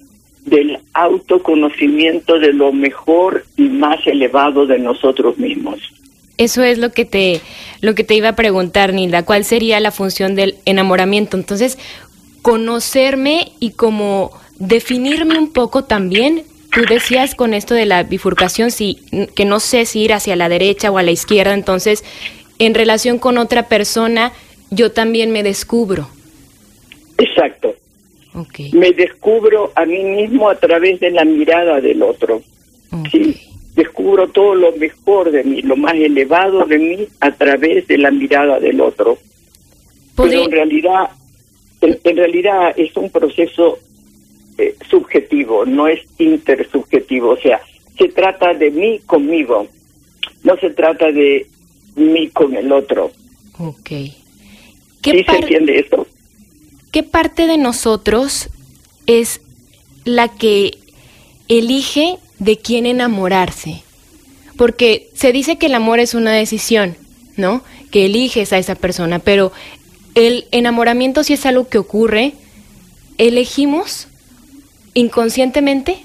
del 0.46 0.80
autoconocimiento 0.94 2.40
de 2.40 2.54
lo 2.54 2.72
mejor 2.72 3.46
y 3.58 3.64
más 3.64 4.06
elevado 4.08 4.66
de 4.66 4.80
nosotros 4.80 5.38
mismos. 5.38 5.80
Eso 6.38 6.64
es 6.64 6.78
lo 6.78 6.92
que 6.92 7.04
te 7.04 7.42
lo 7.82 7.96
que 7.96 8.06
te 8.06 8.16
iba 8.16 8.30
a 8.30 8.36
preguntar, 8.36 8.94
Nilda, 8.94 9.24
¿cuál 9.24 9.44
sería 9.44 9.80
la 9.80 9.92
función 9.92 10.36
del 10.36 10.56
enamoramiento? 10.66 11.36
Entonces, 11.36 11.78
conocerme 12.42 13.52
y 13.60 13.72
como 13.72 14.32
definirme 14.60 15.40
un 15.40 15.52
poco 15.52 15.84
también 15.84 16.44
Tú 16.72 16.82
decías 16.88 17.34
con 17.34 17.54
esto 17.54 17.74
de 17.74 17.86
la 17.86 18.04
bifurcación, 18.04 18.70
si, 18.70 19.00
que 19.36 19.46
no 19.46 19.60
sé 19.60 19.86
si 19.86 20.02
ir 20.02 20.14
hacia 20.14 20.36
la 20.36 20.50
derecha 20.50 20.92
o 20.92 20.98
a 20.98 21.04
la 21.04 21.12
izquierda, 21.12 21.54
entonces, 21.54 22.04
en 22.60 22.76
relación 22.76 23.18
con 23.18 23.38
otra 23.40 23.68
persona, 23.68 24.34
yo 24.70 24.92
también 24.92 25.32
me 25.32 25.42
descubro. 25.42 26.10
Exacto. 27.18 27.74
Okay. 28.36 28.72
Me 28.74 28.92
descubro 28.92 29.72
a 29.76 29.86
mí 29.86 30.04
mismo 30.04 30.48
a 30.48 30.56
través 30.56 31.00
de 31.00 31.10
la 31.10 31.26
mirada 31.26 31.82
del 31.82 32.04
otro. 32.04 32.44
¿sí? 33.12 33.36
Descubro 33.74 34.28
todo 34.28 34.54
lo 34.54 34.72
mejor 34.74 35.32
de 35.32 35.44
mí, 35.44 35.64
lo 35.64 35.76
más 35.76 35.96
elevado 35.96 36.66
de 36.66 36.78
mí 36.78 37.08
a 37.20 37.32
través 37.32 37.88
de 37.88 37.98
la 37.98 38.12
mirada 38.12 38.60
del 38.60 38.80
otro. 38.80 39.18
Pero 40.16 40.44
en 40.44 40.52
realidad, 40.52 41.10
en 41.82 42.18
realidad 42.18 42.74
es 42.78 42.96
un 42.96 43.10
proceso 43.10 43.80
eh, 44.60 44.76
subjetivo, 44.90 45.66
no 45.66 45.88
es 45.88 46.02
intersubjetivo, 46.18 47.30
o 47.30 47.38
sea, 47.38 47.62
se 47.98 48.10
trata 48.10 48.54
de 48.54 48.70
mí 48.72 49.00
conmigo, 49.06 49.68
no 50.44 50.58
se 50.58 50.72
trata 50.72 51.14
de 51.14 51.48
mí 51.96 52.28
con 52.28 52.54
el 52.58 52.70
otro. 52.74 53.10
Ok. 53.58 53.90
¿Qué 55.02 55.12
¿Sí 55.12 55.24
se 55.24 55.36
entiende 55.38 55.80
esto? 55.80 56.06
¿Qué 56.92 57.04
parte 57.04 57.48
de 57.48 57.58
nosotros 57.58 58.50
es 59.06 59.40
la 60.04 60.28
que 60.28 60.78
elige 61.48 62.18
de 62.40 62.58
quién 62.58 62.86
enamorarse? 62.86 63.82
Porque 64.58 65.10
se 65.14 65.32
dice 65.32 65.58
que 65.58 65.68
el 65.68 65.76
amor 65.76 66.00
es 66.00 66.16
una 66.16 66.34
decisión, 66.34 66.98
¿no? 67.38 67.64
Que 67.92 68.08
eliges 68.08 68.52
a 68.52 68.58
esa 68.58 68.76
persona, 68.76 69.20
pero 69.20 69.54
el 70.16 70.48
enamoramiento 70.52 71.24
si 71.24 71.32
es 71.32 71.46
algo 71.46 71.70
que 71.70 71.78
ocurre, 71.78 72.34
elegimos 73.18 74.10
inconscientemente? 75.00 75.98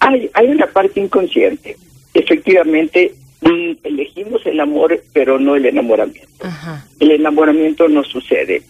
Hay, 0.00 0.30
hay 0.34 0.46
una 0.48 0.66
parte 0.66 1.00
inconsciente. 1.00 1.76
Efectivamente, 2.14 3.14
Y 3.42 3.78
elegimos 3.84 4.44
el 4.44 4.60
amor, 4.60 5.02
pero 5.14 5.38
no 5.38 5.56
el 5.56 5.64
enamoramiento. 5.64 6.28
Ajá. 6.40 6.86
El 6.98 7.12
enamoramiento 7.12 7.88
no 7.88 8.04
sucede. 8.04 8.62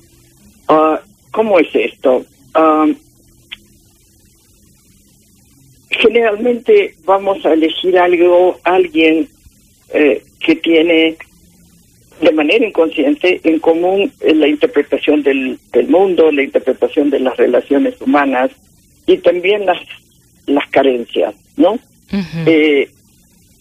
Ah, 0.68 1.00
¿Cómo 1.32 1.58
es 1.58 1.68
esto? 1.74 2.24
Ah, 2.54 2.86
generalmente 5.90 6.94
vamos 7.04 7.44
a 7.44 7.52
elegir 7.52 7.98
algo, 7.98 8.58
alguien 8.64 9.28
eh, 9.92 10.22
que 10.38 10.56
tiene 10.56 11.16
de 12.20 12.32
manera 12.32 12.66
inconsciente 12.66 13.40
en 13.44 13.58
común 13.60 14.12
eh, 14.20 14.34
la 14.34 14.48
interpretación 14.48 15.22
del, 15.22 15.58
del 15.72 15.88
mundo, 15.88 16.30
la 16.30 16.42
interpretación 16.42 17.10
de 17.10 17.20
las 17.20 17.36
relaciones 17.36 18.00
humanas 18.00 18.50
y 19.06 19.18
también 19.18 19.66
las, 19.66 19.78
las 20.46 20.68
carencias, 20.70 21.34
¿no? 21.56 21.78
Eh, 22.44 22.90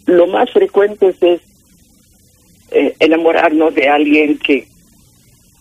lo 0.07 0.25
más 0.27 0.51
frecuente 0.51 1.09
es 1.21 1.41
eh, 2.71 2.95
enamorarnos 2.99 3.73
de 3.75 3.87
alguien 3.87 4.37
que 4.39 4.67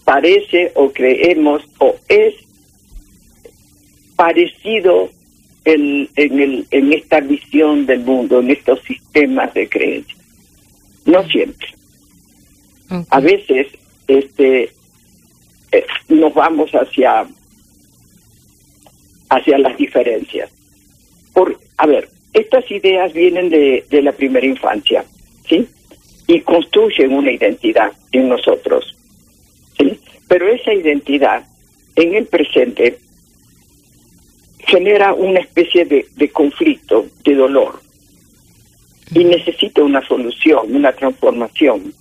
parece 0.05 0.73
o 0.75 0.91
creemos 0.91 1.63
o 1.79 1.95
es 2.09 2.35
parecido 4.17 5.11
en, 5.67 6.09
en, 6.17 6.41
el, 6.41 6.67
en 6.71 6.93
esta 6.95 7.21
visión 7.21 7.85
del 7.85 8.01
mundo, 8.01 8.41
en 8.41 8.51
estos 8.51 8.81
sistemas 8.83 9.53
de 9.53 9.69
creencias. 9.69 10.19
No 11.05 11.23
siempre. 11.29 11.78
A 13.11 13.21
veces 13.21 13.67
este 14.07 14.71
eh, 15.73 15.87
nos 16.09 16.33
vamos 16.33 16.71
hacia 16.73 17.27
hacia 19.29 19.59
las 19.59 19.77
diferencias. 19.77 20.51
Por, 21.35 21.59
a 21.77 21.87
ver, 21.87 22.09
estas 22.33 22.71
ideas 22.71 23.13
vienen 23.13 23.51
de, 23.51 23.85
de 23.91 24.03
la 24.03 24.13
primera 24.13 24.47
infancia, 24.47 25.05
¿sí? 25.49 25.69
Y 26.27 26.41
construyen 26.41 27.13
una 27.13 27.31
identidad 27.31 27.93
en 28.13 28.29
nosotros, 28.29 28.97
¿sí? 29.79 30.01
Pero 30.27 30.49
esa 30.49 30.73
identidad 30.73 31.47
en 31.97 32.15
el 32.15 32.27
presente 32.27 32.99
genera 34.61 35.13
una 35.13 35.41
especie 35.41 35.85
de, 35.85 36.07
de 36.17 36.29
conflicto, 36.31 37.07
de 37.25 37.35
dolor, 37.35 37.81
y 39.15 39.25
necesita 39.25 39.83
una 39.83 40.07
solución, 40.07 40.75
una 40.75 40.93
transformación. 40.93 41.93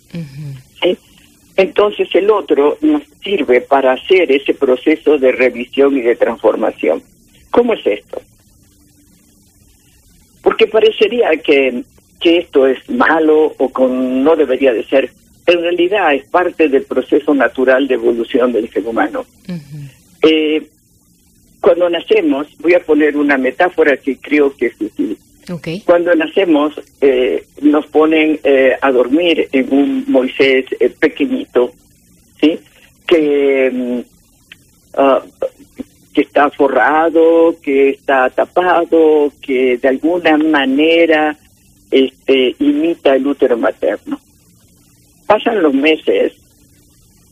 Entonces 1.58 2.08
el 2.14 2.30
otro 2.30 2.78
nos 2.82 3.02
sirve 3.24 3.62
para 3.62 3.94
hacer 3.94 4.32
ese 4.32 4.54
proceso 4.54 5.18
de 5.18 5.32
revisión 5.32 5.98
y 5.98 6.02
de 6.02 6.16
transformación. 6.16 7.02
¿Cómo 7.50 7.74
es 7.74 7.86
esto? 7.86 8.22
Porque 10.44 10.68
parecería 10.68 11.32
que, 11.38 11.84
que 12.22 12.38
esto 12.38 12.68
es 12.68 12.88
malo 12.90 13.56
o 13.58 13.70
con, 13.70 14.24
no 14.24 14.36
debería 14.36 14.72
de 14.72 14.86
ser. 14.86 15.12
En 15.48 15.62
realidad 15.62 16.14
es 16.14 16.26
parte 16.26 16.70
del 16.70 16.84
proceso 16.84 17.34
natural 17.34 17.88
de 17.88 17.96
evolución 17.96 18.54
del 18.54 18.70
ser 18.70 18.86
humano. 18.86 19.26
Eh, 20.22 20.68
cuando 21.60 21.90
nacemos, 21.90 22.48
voy 22.60 22.76
a 22.76 22.82
poner 22.82 23.18
una 23.18 23.38
metáfora 23.38 23.98
que 23.98 24.18
creo 24.18 24.56
que 24.56 24.68
es 24.68 24.80
útil. 24.80 25.18
Cuando 25.86 26.14
nacemos, 26.14 26.74
eh, 27.00 27.46
nos 27.62 27.86
ponen 27.88 28.40
eh, 28.44 28.76
a 28.82 28.92
dormir 28.92 29.48
en 29.52 29.74
un 29.74 30.04
Moisés 30.08 30.66
eh, 30.80 30.90
pequeñito, 30.90 31.72
¿sí? 32.42 32.60
Que, 33.06 34.04
ah, 34.96 35.24
que 36.14 36.22
está 36.22 36.50
forrado, 36.50 37.56
que 37.62 37.92
está 37.92 38.30
tapado, 38.30 39.32
que 39.42 39.78
de 39.78 39.88
alguna 39.88 40.38
manera 40.38 41.38
este, 41.92 42.56
imita 42.60 43.16
el 43.16 43.26
útero 43.26 43.58
materno. 43.58 44.20
Pasan 45.26 45.62
los 45.62 45.74
meses 45.74 46.34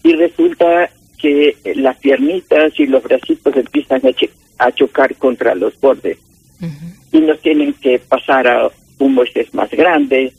y 0.03 0.13
resulta 0.13 0.89
que 1.17 1.57
las 1.75 1.97
piernitas 1.97 2.79
y 2.79 2.85
los 2.85 3.03
bracitos 3.03 3.55
empiezan 3.57 4.01
a, 4.57 4.71
chocar 4.71 5.15
contra 5.15 5.53
los 5.55 5.77
bordes 5.79 6.17
Ujú. 6.61 6.94
Y 7.11 7.19
nos 7.19 7.39
tienen 7.41 7.73
que 7.73 7.99
pasar 7.99 8.47
a 8.47 8.69
un 8.99 9.13
Moisés 9.13 9.53
más 9.53 9.69
grande 9.71 10.33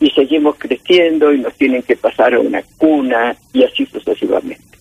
y 0.00 0.10
seguimos 0.10 0.56
creciendo 0.56 1.32
y 1.32 1.38
nos 1.38 1.54
tienen 1.54 1.82
que 1.82 1.96
pasar 1.96 2.34
a 2.34 2.40
una 2.40 2.62
cuna 2.76 3.36
y 3.52 3.64
así 3.64 3.86
sucesivamente. 3.86 4.78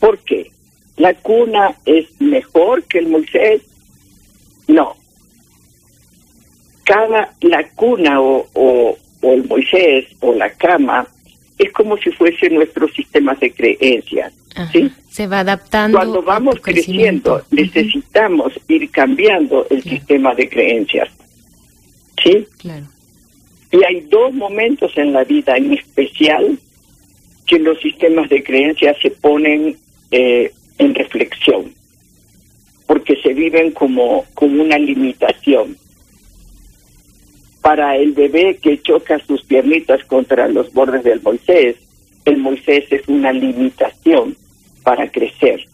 ¿Por 0.00 0.18
qué? 0.20 0.50
¿La 0.96 1.14
cuna 1.14 1.74
es 1.86 2.06
mejor 2.20 2.82
que 2.84 2.98
el 2.98 3.08
Moisés? 3.08 3.62
No. 4.66 4.96
Cada, 6.84 7.34
la 7.42 7.68
cuna 7.70 8.20
o, 8.20 8.46
o, 8.54 8.98
o 9.22 9.32
el 9.32 9.44
Moisés 9.44 10.06
o 10.20 10.32
la 10.32 10.50
cama 10.50 11.06
es 11.58 11.72
como 11.72 11.96
si 11.98 12.10
fuese 12.12 12.50
nuestro 12.50 12.88
sistema 12.88 13.34
de 13.34 13.50
creencias. 13.52 14.32
Ajá. 14.54 14.70
¿sí? 14.72 14.90
Se 15.10 15.26
va 15.26 15.40
adaptando. 15.40 15.98
Cuando 15.98 16.22
vamos 16.22 16.56
creciendo, 16.60 17.42
necesitamos 17.50 18.52
ir 18.68 18.90
cambiando 18.90 19.66
el 19.70 19.82
Claro. 19.82 19.96
sistema 19.98 20.34
de 20.34 20.48
creencias. 20.48 21.08
¿Sí? 22.22 22.46
Claro. 22.58 22.86
Y 23.70 23.84
hay 23.84 24.00
dos 24.02 24.32
momentos 24.34 24.92
en 24.96 25.12
la 25.12 25.24
vida 25.24 25.56
en 25.56 25.72
especial 25.74 26.58
que 27.46 27.58
los 27.58 27.78
sistemas 27.80 28.28
de 28.28 28.42
creencias 28.42 28.96
se 29.00 29.10
ponen 29.10 29.76
eh, 30.10 30.50
en 30.78 30.94
reflexión, 30.94 31.72
porque 32.86 33.16
se 33.22 33.34
viven 33.34 33.72
como, 33.72 34.24
como 34.34 34.62
una 34.62 34.78
limitación. 34.78 35.76
Para 37.62 37.96
el 37.96 38.12
bebé 38.12 38.58
que 38.62 38.80
choca 38.80 39.18
sus 39.26 39.42
piernitas 39.44 40.04
contra 40.04 40.48
los 40.48 40.72
bordes 40.72 41.04
del 41.04 41.20
Moisés, 41.22 41.76
el 42.24 42.36
Moisés 42.38 42.84
es 42.90 43.06
una 43.08 43.32
limitación 43.32 44.36
para 44.82 45.10
crecer. 45.10 45.66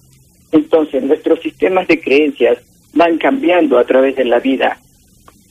Entonces, 0.52 1.02
nuestros 1.02 1.40
sistemas 1.40 1.86
de 1.88 2.00
creencias 2.00 2.58
van 2.94 3.18
cambiando 3.18 3.78
a 3.78 3.84
través 3.84 4.16
de 4.16 4.24
la 4.24 4.38
vida. 4.40 4.78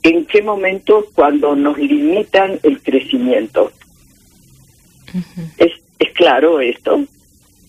¿En 0.02 0.26
qué 0.26 0.42
momento? 0.42 1.06
Cuando 1.14 1.56
nos 1.56 1.78
limitan 1.78 2.60
el 2.64 2.82
crecimiento. 2.82 3.72
¿Es, 5.58 5.72
es 6.00 6.12
claro 6.14 6.60
esto? 6.60 7.06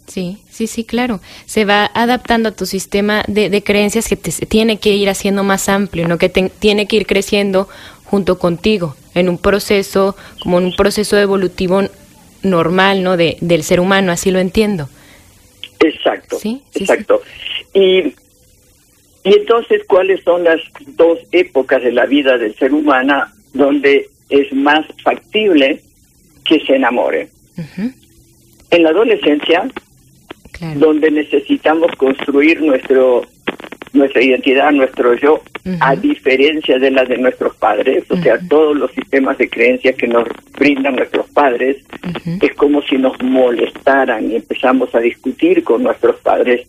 Sí, 0.06 0.38
sí, 0.50 0.66
sí, 0.66 0.84
claro. 0.84 1.20
Se 1.46 1.64
va 1.64 1.90
adaptando 1.94 2.50
a 2.50 2.52
tu 2.52 2.66
sistema 2.66 3.24
de, 3.26 3.50
de 3.50 3.62
creencias 3.62 4.06
que 4.08 4.16
te, 4.16 4.30
se 4.30 4.46
tiene 4.46 4.78
que 4.78 4.90
ir 4.94 5.08
haciendo 5.08 5.44
más 5.44 5.68
amplio, 5.68 6.06
¿no? 6.08 6.18
Que 6.18 6.28
te- 6.28 6.50
tiene 6.50 6.86
que 6.86 6.96
ir 6.96 7.06
creciendo 7.06 7.68
junto 8.14 8.38
contigo 8.38 8.94
en 9.16 9.28
un 9.28 9.38
proceso, 9.38 10.14
como 10.40 10.58
en 10.58 10.66
un 10.66 10.76
proceso 10.76 11.18
evolutivo 11.18 11.82
normal, 12.44 13.02
¿no? 13.02 13.16
De, 13.16 13.38
del 13.40 13.64
ser 13.64 13.80
humano, 13.80 14.12
así 14.12 14.30
lo 14.30 14.38
entiendo. 14.38 14.88
Exacto. 15.80 16.38
Sí, 16.38 16.62
sí, 16.72 16.84
exacto. 16.84 17.20
Y, 17.72 18.14
y 19.24 19.32
entonces, 19.40 19.82
¿cuáles 19.88 20.22
son 20.22 20.44
las 20.44 20.60
dos 20.96 21.18
épocas 21.32 21.82
de 21.82 21.90
la 21.90 22.06
vida 22.06 22.38
del 22.38 22.54
ser 22.54 22.72
humano 22.72 23.24
donde 23.52 24.08
es 24.28 24.52
más 24.52 24.86
factible 25.02 25.82
que 26.44 26.60
se 26.64 26.76
enamore? 26.76 27.30
En 28.70 28.82
la 28.84 28.90
adolescencia, 28.90 29.68
Claro. 30.52 30.78
donde 30.78 31.10
necesitamos 31.10 31.90
construir 31.96 32.60
nuestro 32.62 33.22
nuestra 33.94 34.22
identidad, 34.22 34.70
nuestro 34.72 35.14
yo, 35.14 35.40
a 35.80 35.96
diferencia 35.96 36.78
de 36.78 36.90
la 36.90 37.04
de 37.04 37.16
nuestros 37.16 37.56
padres, 37.56 38.04
o 38.10 38.16
sea, 38.18 38.38
todos 38.48 38.76
los 38.76 38.90
sistemas 38.92 39.38
de 39.38 39.48
creencias 39.48 39.94
que 39.96 40.06
nos 40.06 40.28
brindan 40.58 40.96
nuestros 40.96 41.26
padres, 41.30 41.78
es 42.42 42.54
como 42.54 42.82
si 42.82 42.98
nos 42.98 43.20
molestaran 43.22 44.30
y 44.30 44.36
empezamos 44.36 44.94
a 44.94 45.00
discutir 45.00 45.64
con 45.64 45.82
nuestros 45.82 46.16
padres 46.20 46.66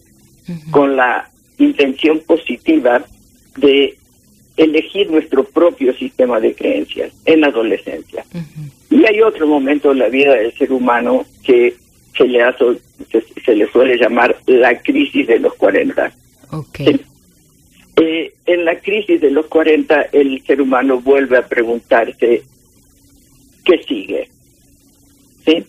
con 0.72 0.96
la 0.96 1.28
intención 1.58 2.20
positiva 2.20 3.04
de 3.58 3.98
elegir 4.58 5.10
nuestro 5.12 5.44
propio 5.44 5.94
sistema 5.96 6.40
de 6.40 6.54
creencias 6.54 7.12
en 7.26 7.42
la 7.42 7.48
adolescencia. 7.48 8.24
Y 8.90 9.04
hay 9.06 9.22
otro 9.22 9.48
momento 9.48 9.92
en 9.92 10.00
la 10.00 10.08
vida 10.08 10.36
del 10.36 10.54
ser 10.54 10.72
humano 10.72 11.26
que 11.44 11.74
se 12.16 12.26
le, 12.28 12.42
ha 12.44 12.56
sol- 12.58 12.80
se, 13.12 13.22
se 13.44 13.56
le 13.56 13.68
suele 13.72 13.98
llamar 13.98 14.38
la 14.46 14.80
crisis 14.82 15.28
de 15.28 15.40
los 15.40 15.54
40. 15.56 16.12
Ok. 16.52 16.80
Eh, 17.98 18.34
en 18.46 18.66
la 18.66 18.80
crisis 18.80 19.22
de 19.22 19.32
los 19.32 19.46
40 19.48 20.08
el 20.12 20.44
ser 20.46 20.62
humano 20.62 21.00
vuelve 21.02 21.38
a 21.38 21.48
preguntarse 21.48 22.44
qué 23.64 23.84
sigue. 23.88 24.30
¿Sí? 25.46 25.64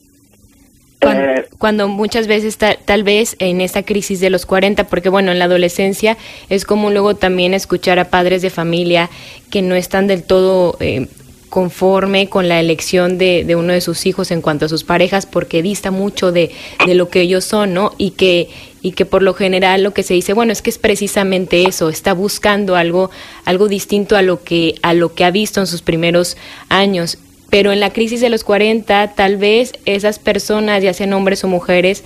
Cuando, 1.01 1.23
Eh, 1.25 1.45
cuando 1.59 1.89
muchas 1.89 2.27
veces 2.27 2.57
ta- 2.57 2.77
tal 2.85 3.05
vez 3.05 3.37
en 3.39 3.61
esta 3.61 3.85
crisis 3.85 4.19
de 4.21 4.31
los 4.31 4.45
40, 4.47 4.89
porque 4.89 5.09
bueno, 5.09 5.31
en 5.31 5.39
la 5.39 5.45
adolescencia 5.45 6.17
es 6.49 6.65
común 6.65 6.95
luego 6.95 7.15
también 7.15 7.55
escuchar 7.55 7.99
a 7.99 8.11
padres 8.11 8.43
de 8.43 8.51
familia 8.51 9.09
que 9.51 9.63
no 9.63 9.75
están 9.77 10.07
del 10.09 10.23
todo 10.25 10.77
eh, 10.81 11.07
conforme 11.49 12.29
con 12.29 12.49
la 12.49 12.59
elección 12.61 13.19
de, 13.19 13.45
de 13.45 13.55
uno 13.57 13.73
de 13.73 13.81
sus 13.81 14.05
hijos 14.05 14.31
en 14.31 14.43
cuanto 14.43 14.67
a 14.67 14.69
sus 14.69 14.85
parejas, 14.85 15.27
porque 15.27 15.63
dista 15.63 15.91
mucho 15.91 16.33
de, 16.33 16.51
de 16.87 16.95
lo 16.95 17.09
que 17.09 17.21
ellos 17.21 17.45
son, 17.45 17.73
¿no? 17.73 17.93
Y 17.99 18.11
que, 18.13 18.49
y 18.87 18.93
que 18.93 19.05
por 19.05 19.21
lo 19.21 19.35
general 19.35 19.83
lo 19.83 19.93
que 19.93 20.05
se 20.05 20.15
dice, 20.15 20.33
bueno, 20.33 20.53
es 20.53 20.63
que 20.63 20.71
es 20.71 20.79
precisamente 20.79 21.67
eso, 21.67 21.89
está 21.89 22.13
buscando 22.13 22.77
algo, 22.77 23.11
algo 23.45 23.67
distinto 23.67 24.17
a 24.17 24.23
lo 24.23 24.45
que, 24.45 24.77
a 24.83 24.95
lo 24.95 25.13
que 25.13 25.25
ha 25.25 25.33
visto 25.33 25.59
en 25.59 25.67
sus 25.67 25.83
primeros 25.83 26.37
años 26.69 27.19
pero 27.51 27.73
en 27.73 27.81
la 27.81 27.93
crisis 27.93 28.21
de 28.21 28.29
los 28.29 28.45
40 28.45 29.15
tal 29.15 29.37
vez 29.39 29.73
esas 29.87 30.19
personas, 30.19 30.83
ya 30.83 30.93
sean 30.93 31.13
hombres 31.13 31.43
o 31.43 31.49
mujeres, 31.49 32.05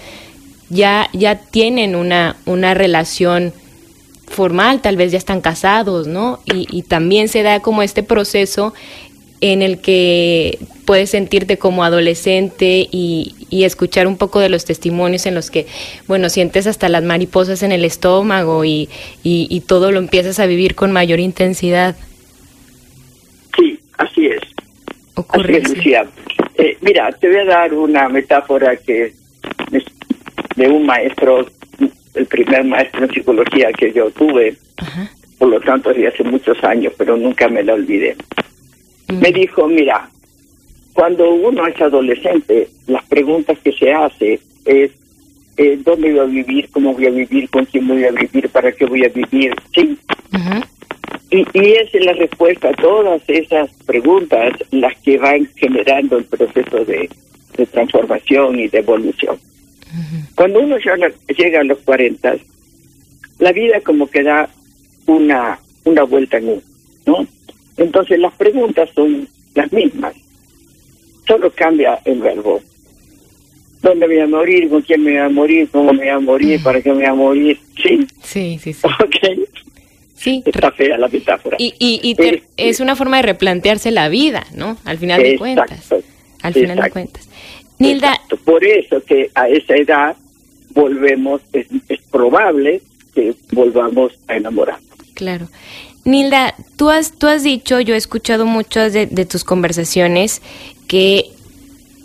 ya, 0.71 1.11
ya 1.13 1.37
tienen 1.37 1.97
una, 1.97 2.37
una 2.47 2.73
relación 2.73 3.53
formal, 4.27 4.81
tal 4.81 4.97
vez 4.97 5.13
ya 5.13 5.19
están 5.19 5.41
casados, 5.41 6.07
¿no? 6.07 6.41
Y, 6.45 6.67
y 6.71 6.83
también 6.83 7.29
se 7.29 7.43
da 7.43 7.61
como 7.61 7.83
este 7.83 8.03
proceso 8.03 8.73
en 9.41 9.63
el 9.63 9.81
que 9.81 10.59
puedes 10.85 11.11
sentirte 11.11 11.57
como 11.57 11.85
adolescente 11.85 12.89
y, 12.91 13.35
y, 13.49 13.65
escuchar 13.65 14.07
un 14.07 14.17
poco 14.17 14.41
de 14.41 14.49
los 14.49 14.65
testimonios 14.65 15.25
en 15.27 15.35
los 15.35 15.51
que, 15.51 15.67
bueno, 16.07 16.29
sientes 16.29 16.67
hasta 16.67 16.89
las 16.89 17.03
mariposas 17.03 17.63
en 17.63 17.73
el 17.73 17.85
estómago 17.85 18.65
y, 18.65 18.89
y, 19.23 19.47
y 19.49 19.61
todo 19.61 19.93
lo 19.93 19.99
empiezas 19.99 20.41
a 20.41 20.47
vivir 20.47 20.75
con 20.75 20.93
mayor 20.93 21.21
intensidad. 21.21 21.97
Sí, 23.57 23.79
así 23.99 24.27
es. 24.27 24.41
Ocurre 25.15 25.59
así 25.59 25.63
es, 25.63 25.77
Lucía. 25.77 26.07
Eh, 26.57 26.77
mira, 26.81 27.11
te 27.13 27.29
voy 27.29 27.39
a 27.39 27.45
dar 27.45 27.73
una 27.73 28.09
metáfora 28.09 28.77
que 28.77 29.15
es 29.73 29.85
de 30.57 30.69
un 30.69 30.85
maestro, 30.85 31.47
el 32.15 32.27
primer 32.27 32.65
maestro 32.65 33.05
en 33.05 33.13
psicología 33.13 33.73
que 33.73 33.93
yo 33.93 34.11
tuve, 34.11 34.57
Ajá. 34.77 35.11
por 35.39 35.49
lo 35.49 35.61
tanto, 35.61 35.91
desde 35.91 36.09
hace 36.09 36.25
muchos 36.25 36.63
años, 36.65 36.93
pero 36.99 37.17
nunca 37.17 37.49
me 37.49 37.63
la 37.63 37.75
olvidé. 37.75 38.17
Me 39.13 39.33
dijo, 39.33 39.67
mira, 39.69 40.09
cuando 40.93 41.31
uno 41.33 41.67
es 41.67 41.81
adolescente, 41.81 42.69
las 42.87 43.05
preguntas 43.07 43.59
que 43.63 43.73
se 43.73 43.93
hace 43.93 44.41
es 44.65 44.91
eh, 45.57 45.79
dónde 45.85 46.11
voy 46.13 46.21
a 46.21 46.25
vivir, 46.25 46.69
cómo 46.71 46.93
voy 46.95 47.07
a 47.07 47.11
vivir, 47.11 47.49
con 47.51 47.65
quién 47.67 47.87
voy 47.89 48.05
a 48.05 48.11
vivir, 48.13 48.49
para 48.51 48.73
qué 48.73 48.85
voy 48.87 49.05
a 49.05 49.09
vivir, 49.09 49.55
¿sí? 49.75 49.97
Y, 51.31 51.39
y 51.59 51.73
esa 51.73 51.99
es 51.99 52.05
la 52.05 52.13
respuesta 52.15 52.69
a 52.71 52.73
todas 52.75 53.23
esas 53.29 53.71
preguntas 53.87 54.53
las 54.71 54.97
que 55.01 55.17
van 55.19 55.49
generando 55.57 56.19
el 56.19 56.25
proceso 56.25 56.85
de, 56.85 57.09
de 57.57 57.67
transformación 57.67 58.59
y 58.59 58.69
de 58.69 58.79
evolución. 58.79 59.39
Cuando 60.35 60.61
uno 60.61 60.77
ya 60.79 60.97
la- 60.97 61.13
llega 61.37 61.61
a 61.61 61.65
los 61.65 61.79
40, 61.81 62.37
la 63.39 63.53
vida 63.53 63.81
como 63.81 64.09
que 64.09 64.23
da 64.23 64.49
una, 65.07 65.59
una 65.85 66.03
vuelta 66.05 66.39
en 66.39 66.49
uno, 66.49 66.63
¿no? 67.07 67.27
Entonces 67.81 68.19
las 68.21 68.33
preguntas 68.35 68.89
son 68.95 69.27
las 69.55 69.73
mismas, 69.73 70.15
solo 71.27 71.51
cambia 71.53 71.99
el 72.05 72.21
verbo. 72.21 72.61
¿Dónde 73.83 74.07
me 74.07 74.15
voy 74.17 74.23
a 74.23 74.27
morir? 74.29 74.69
¿Con 74.69 74.83
quién 74.83 75.03
me 75.03 75.13
voy 75.13 75.21
a 75.21 75.29
morir? 75.31 75.69
¿Cómo 75.73 75.93
me 75.93 75.99
voy 76.01 76.09
a 76.09 76.19
morir? 76.21 76.63
¿Para 76.63 76.83
qué 76.83 76.91
me 76.91 76.97
voy 76.97 77.05
a 77.07 77.15
morir? 77.15 77.59
¿Sí? 77.83 78.07
Sí, 78.23 78.61
sí, 78.63 78.73
sí. 78.75 78.81
Ok. 79.03 79.49
Sí, 80.15 80.43
Está 80.45 80.71
fea 80.73 80.99
la 80.99 81.09
metáfora. 81.09 81.57
Y, 81.59 81.73
y, 81.79 81.99
y 82.03 82.15
te- 82.15 82.43
es 82.59 82.81
una 82.81 82.95
forma 82.95 83.17
de 83.17 83.23
replantearse 83.23 83.91
la 83.91 84.11
vida, 84.11 84.47
¿no? 84.55 84.77
Al 84.85 84.99
final 84.99 85.23
de 85.23 85.39
cuentas. 85.39 85.95
Al 86.43 86.53
final 86.53 86.79
de 86.79 86.91
cuentas. 86.91 87.27
Nilda, 87.79 88.13
Exacto. 88.13 88.37
Por 88.45 88.63
eso 88.63 89.03
que 89.03 89.31
a 89.35 89.49
esa 89.49 89.75
edad 89.77 90.17
volvemos, 90.75 91.41
es, 91.55 91.67
es 91.89 92.01
probable 92.11 92.83
que 93.15 93.33
volvamos 93.53 94.13
a 94.29 94.37
enamorarnos. 94.37 94.91
claro. 95.15 95.49
Nilda, 96.05 96.55
tú 96.77 96.91
has, 96.91 97.13
tú 97.13 97.27
has 97.27 97.43
dicho, 97.43 97.81
yo 97.81 97.95
he 97.95 97.99
escuchado 97.99 98.47
muchas 98.47 98.93
de, 98.93 99.07
de 99.07 99.27
tus 99.27 99.45
conversaciones, 99.45 100.41
que 100.89 101.31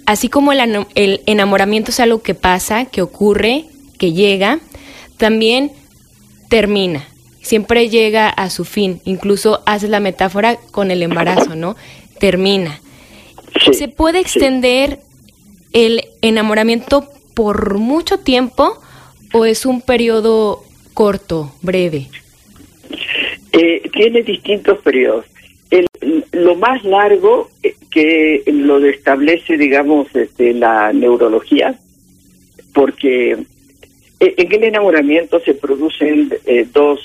así 0.05 0.29
como 0.29 0.51
el, 0.51 0.85
el 0.95 1.21
enamoramiento 1.25 1.91
es 1.91 1.99
algo 1.99 2.21
que 2.21 2.35
pasa, 2.35 2.85
que 2.85 3.01
ocurre, 3.01 3.65
que 3.97 4.13
llega, 4.13 4.59
también 5.17 5.71
termina. 6.49 7.07
Siempre 7.41 7.89
llega 7.89 8.29
a 8.29 8.49
su 8.49 8.65
fin. 8.65 9.01
Incluso 9.05 9.61
haces 9.65 9.89
la 9.89 9.99
metáfora 9.99 10.57
con 10.71 10.91
el 10.91 11.03
embarazo, 11.03 11.55
¿no? 11.55 11.75
Termina. 12.19 12.81
Sí, 13.63 13.73
¿Se 13.73 13.87
puede 13.87 14.19
sí. 14.19 14.23
extender 14.23 14.99
el 15.73 16.05
enamoramiento 16.21 17.07
por 17.33 17.77
mucho 17.77 18.19
tiempo 18.19 18.79
o 19.33 19.45
es 19.45 19.65
un 19.65 19.81
periodo 19.81 20.63
corto, 20.93 21.53
breve? 21.61 22.09
Eh, 23.57 23.89
tiene 23.93 24.21
distintos 24.21 24.79
periodos. 24.79 25.25
El, 25.71 25.87
lo 26.33 26.55
más 26.55 26.83
largo 26.83 27.49
eh, 27.63 27.73
que 27.89 28.43
lo 28.47 28.85
establece, 28.85 29.57
digamos, 29.57 30.13
este, 30.13 30.53
la 30.53 30.91
neurología, 30.91 31.79
porque 32.73 33.31
eh, 34.19 34.33
en 34.37 34.53
el 34.53 34.63
enamoramiento 34.65 35.39
se 35.39 35.53
producen 35.53 36.33
eh, 36.45 36.67
dos, 36.73 36.99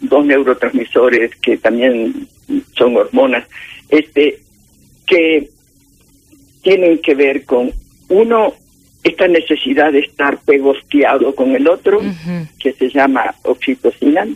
dos 0.00 0.24
neurotransmisores 0.24 1.34
que 1.36 1.56
también 1.56 2.28
son 2.76 2.96
hormonas, 2.96 3.44
este, 3.88 4.38
que 5.04 5.50
tienen 6.62 6.98
que 6.98 7.16
ver 7.16 7.44
con, 7.44 7.72
uno, 8.08 8.54
esta 9.02 9.26
necesidad 9.26 9.92
de 9.92 10.00
estar 10.00 10.38
pegosteado 10.42 11.34
con 11.34 11.56
el 11.56 11.66
otro, 11.66 12.00
que 12.60 12.72
se 12.72 12.88
llama 12.88 13.34
oxitocina, 13.42 14.26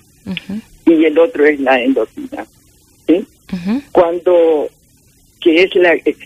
y 0.87 1.05
el 1.05 1.18
otro 1.18 1.45
es 1.47 1.61
la 1.61 1.81
endorfina. 1.81 2.47
¿sí? 3.07 3.25
Cuando, 3.92 4.68
que 5.40 5.62
es 5.62 5.75
la, 5.75 5.95
eh, 5.95 6.16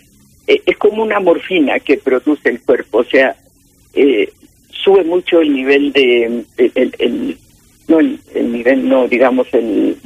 eh, 0.47 0.61
es 0.65 0.77
como 0.77 1.03
una 1.03 1.19
morfina 1.19 1.79
que 1.79 1.97
produce 1.97 2.49
el 2.49 2.61
cuerpo, 2.61 2.99
o 2.99 3.03
sea, 3.03 3.35
eh, 3.93 4.31
sube 4.71 5.03
mucho 5.03 5.41
el 5.41 5.53
nivel 5.53 5.91
de, 5.91 6.25
el, 6.25 6.71
el- 6.75 6.95
el- 6.99 7.37
no 7.87 7.99
el, 7.99 8.19
el 8.35 8.51
nivel, 8.51 8.87
no, 8.87 9.07
digamos, 9.07 9.47
el 9.53 9.97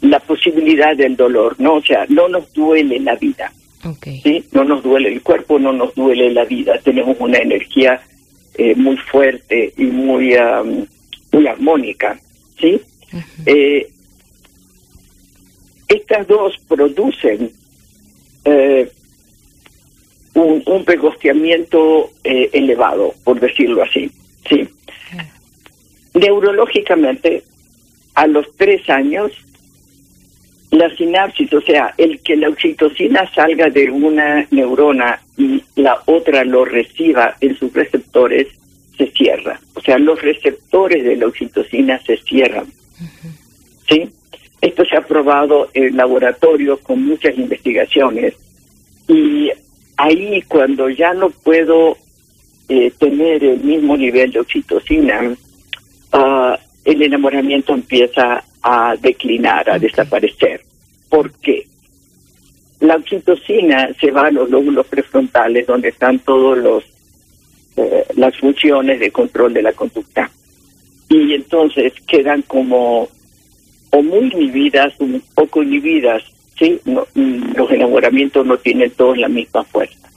la 0.00 0.20
posibilidad 0.20 0.96
del 0.96 1.16
dolor, 1.16 1.56
¿no? 1.58 1.74
O 1.74 1.82
sea, 1.82 2.06
no 2.08 2.28
nos 2.28 2.52
duele 2.52 3.00
la 3.00 3.16
vida. 3.16 3.52
¿sí? 4.22 4.44
No 4.52 4.62
nos 4.64 4.82
duele 4.82 5.08
el 5.12 5.22
cuerpo, 5.22 5.58
no 5.58 5.72
nos 5.72 5.94
duele 5.94 6.30
la 6.30 6.44
vida, 6.44 6.78
tenemos 6.84 7.16
una 7.20 7.38
energía 7.38 8.00
eh, 8.54 8.74
muy 8.76 8.96
fuerte 8.96 9.72
y 9.76 9.84
muy, 9.84 10.34
am, 10.34 10.86
muy 11.32 11.46
armónica, 11.48 12.18
¿sí? 12.60 12.80
Eh, 13.46 13.88
estas 15.88 16.26
dos 16.26 16.54
producen 16.68 17.50
eh, 18.44 18.90
un, 20.34 20.62
un 20.66 20.84
pegosteamiento 20.84 22.10
eh, 22.24 22.50
elevado, 22.52 23.14
por 23.24 23.40
decirlo 23.40 23.82
así. 23.82 24.10
¿sí? 24.48 24.68
Neurológicamente, 26.14 27.42
a 28.14 28.26
los 28.26 28.46
tres 28.56 28.88
años, 28.90 29.32
la 30.70 30.94
sinapsis, 30.96 31.52
o 31.52 31.60
sea, 31.62 31.94
el 31.96 32.20
que 32.20 32.36
la 32.36 32.50
oxitocina 32.50 33.30
salga 33.34 33.70
de 33.70 33.90
una 33.90 34.46
neurona 34.50 35.20
y 35.36 35.62
la 35.76 35.98
otra 36.06 36.44
lo 36.44 36.64
reciba 36.64 37.36
en 37.40 37.56
sus 37.56 37.72
receptores, 37.72 38.48
se 38.96 39.06
cierra. 39.12 39.60
O 39.74 39.80
sea, 39.80 39.98
los 39.98 40.20
receptores 40.20 41.04
de 41.04 41.16
la 41.16 41.26
oxitocina 41.26 41.98
se 42.04 42.16
cierran. 42.18 42.66
¿Sí? 43.88 44.10
Esto 44.60 44.84
se 44.84 44.96
ha 44.96 45.02
probado 45.02 45.68
en 45.72 45.96
laboratorios 45.96 46.80
con 46.80 47.04
muchas 47.04 47.36
investigaciones 47.38 48.34
y 49.06 49.50
ahí 49.96 50.42
cuando 50.48 50.88
ya 50.90 51.14
no 51.14 51.30
puedo 51.30 51.96
eh, 52.68 52.90
tener 52.98 53.44
el 53.44 53.60
mismo 53.60 53.96
nivel 53.96 54.32
de 54.32 54.40
oxitocina, 54.40 55.34
ah, 56.12 56.58
el 56.84 57.02
enamoramiento 57.02 57.72
empieza 57.72 58.42
a 58.62 58.96
declinar, 58.96 59.70
a 59.70 59.78
desaparecer. 59.78 60.62
¿Por 61.08 61.32
qué? 61.34 61.66
La 62.80 62.96
oxitocina 62.96 63.90
se 64.00 64.10
va 64.10 64.26
a 64.26 64.30
los 64.30 64.50
lóbulos 64.50 64.86
prefrontales 64.86 65.66
donde 65.66 65.88
están 65.88 66.18
todos 66.20 66.58
los 66.58 66.84
eh, 67.76 68.04
las 68.16 68.36
funciones 68.36 68.98
de 68.98 69.10
control 69.12 69.54
de 69.54 69.62
la 69.62 69.72
conducta 69.72 70.30
y 71.08 71.34
entonces 71.34 71.92
quedan 72.06 72.42
como 72.42 73.08
o 73.90 74.02
muy 74.02 74.30
inhibidas, 74.32 74.92
un 74.98 75.22
poco 75.34 75.62
inhibidas, 75.62 76.22
¿sí? 76.58 76.78
No, 76.84 77.06
los 77.14 77.70
enamoramientos 77.70 78.44
no 78.44 78.58
tienen 78.58 78.90
todos 78.90 79.16
la 79.16 79.28
misma 79.28 79.64
fuerza. 79.64 80.08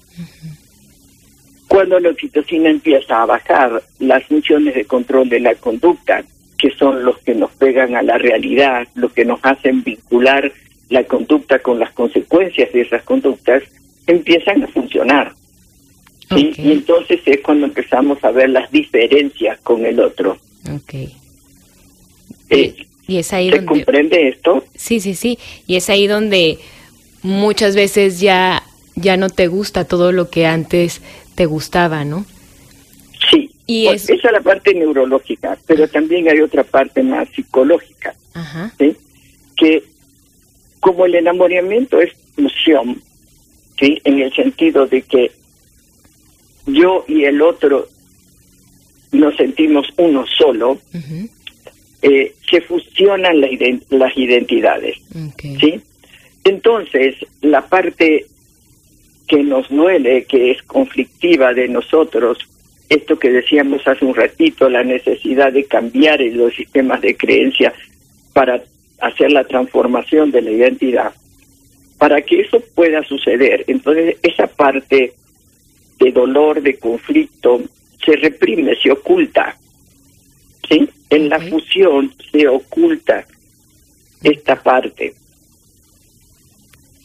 Cuando 1.68 2.00
la 2.00 2.10
oxitocina 2.10 2.70
empieza 2.70 3.22
a 3.22 3.26
bajar, 3.26 3.82
las 4.00 4.26
funciones 4.26 4.76
de 4.76 4.84
control 4.84 5.30
de 5.30 5.40
la 5.40 5.56
conducta, 5.56 6.24
que 6.58 6.70
son 6.72 7.06
los 7.06 7.18
que 7.20 7.34
nos 7.34 7.52
pegan 7.52 7.96
a 7.96 8.02
la 8.02 8.18
realidad, 8.18 8.88
los 8.96 9.14
que 9.14 9.24
nos 9.24 9.40
hacen 9.44 9.82
vincular 9.84 10.52
la 10.90 11.06
conducta 11.06 11.60
con 11.60 11.80
las 11.80 11.92
consecuencias 11.94 12.74
de 12.74 12.82
esas 12.82 13.04
conductas, 13.04 13.64
empiezan 14.06 14.64
a 14.64 14.68
funcionar. 14.68 15.34
Y 16.36 16.72
entonces 16.72 17.22
es 17.26 17.40
cuando 17.42 17.68
empezamos 17.68 18.24
a 18.24 18.32
ver 18.32 18.50
las 18.50 18.70
diferencias 18.72 19.60
con 19.62 19.86
el 19.86 20.00
otro. 20.00 20.38
Ok. 20.76 20.94
Eh, 22.50 22.76
Y 23.08 23.18
es 23.18 23.34
ahí 23.34 23.50
¿Se 23.50 23.58
donde... 23.58 23.68
comprende 23.84 24.30
esto? 24.30 24.64
Sí, 24.76 25.00
sí, 25.00 25.16
sí. 25.16 25.38
Y 25.68 25.76
es 25.76 25.90
ahí 25.90 26.08
donde 26.08 26.60
muchas 27.24 27.76
veces 27.76 28.20
ya, 28.20 28.64
ya 28.96 29.18
no 29.18 29.30
te 29.30 29.48
gusta 29.48 29.86
todo 29.86 30.12
lo 30.12 30.30
que 30.30 30.46
antes 30.46 31.02
te 31.36 31.46
gustaba, 31.46 32.04
¿no? 32.06 32.26
Sí. 33.30 33.50
Y 33.68 33.86
Pues 33.86 34.04
es- 34.06 34.10
Esa 34.20 34.28
es 34.28 34.34
la 34.34 34.42
parte 34.42 34.74
neurológica, 34.74 35.58
pero 35.66 35.88
también 35.88 36.28
hay 36.30 36.40
otra 36.42 36.64
parte 36.64 37.04
más 37.04 37.28
psicológica, 37.36 38.16
Ajá. 38.34 38.74
¿sí? 38.80 38.96
Que 39.56 39.84
como 40.80 41.06
el 41.06 41.16
enamoramiento 41.16 42.02
es 42.02 42.12
emoción, 42.38 43.02
¿sí? 43.80 44.00
En 44.04 44.20
el 44.20 44.34
sentido 44.34 44.88
de 44.88 45.02
que 45.04 45.32
yo 46.66 47.06
y 47.08 47.24
el 47.26 47.42
otro 47.42 47.88
nos 49.12 49.36
sentimos 49.36 49.88
uno 49.98 50.26
solo, 50.26 50.80
eh, 52.02 52.34
se 52.50 52.62
fusionan 52.62 53.42
las 53.42 54.18
identidades, 54.18 54.98
¿sí? 55.60 55.82
Entonces, 56.44 57.16
la 57.42 57.68
parte 57.68 58.26
que 59.28 59.44
nos 59.44 59.70
duele, 59.70 60.26
que 60.26 60.52
es 60.52 60.62
conflictiva 60.64 61.54
de 61.54 61.68
nosotros, 61.68 62.38
esto 62.90 63.18
que 63.18 63.30
decíamos 63.30 63.88
hace 63.88 64.04
un 64.04 64.16
ratito, 64.16 64.70
la 64.70 64.84
necesidad 64.84 65.54
de 65.54 65.66
cambiar 65.66 66.20
los 66.22 66.54
sistemas 66.54 67.02
de 67.02 67.16
creencia 67.16 67.74
para 68.34 68.62
hacer 69.00 69.32
la 69.32 69.44
transformación 69.44 70.32
de 70.32 70.42
la 70.42 70.52
identidad, 70.52 71.14
para 71.98 72.22
que 72.22 72.42
eso 72.42 72.62
pueda 72.76 73.04
suceder, 73.04 73.64
entonces 73.68 74.18
esa 74.24 74.48
parte 74.48 75.14
de 76.00 76.12
dolor, 76.12 76.62
de 76.62 76.78
conflicto, 76.78 77.62
se 78.04 78.16
reprime, 78.16 78.76
se 78.76 78.92
oculta. 78.92 79.56
¿sí? 80.68 80.90
En 81.10 81.30
la 81.30 81.40
fusión 81.40 82.14
se 82.32 82.48
oculta 82.48 83.26
esta 84.24 84.62
parte. 84.62 85.14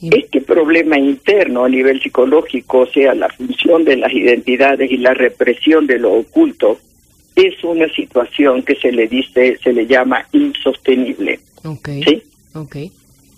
Este 0.03 0.43
problema 0.43 0.99
interno 0.99 1.65
a 1.65 1.69
nivel 1.69 2.01
psicológico, 2.03 2.81
o 2.81 2.87
sea, 2.87 3.15
la 3.15 3.29
función 3.31 3.85
de 3.85 3.97
las 3.97 4.13
identidades 4.13 4.91
y 4.91 4.99
la 4.99 5.15
represión 5.15 5.87
de 5.87 5.99
lo 5.99 6.13
oculto, 6.13 6.79
es 7.35 7.63
una 7.65 7.89
situación 7.89 8.63
que 8.63 8.77
se 8.77 8.93
le 8.93 9.09
dice, 9.09 9.59
se 9.63 9.73
le 9.73 9.87
llama 9.87 10.27
insostenible. 10.33 11.41
¿Sí? 12.05 12.23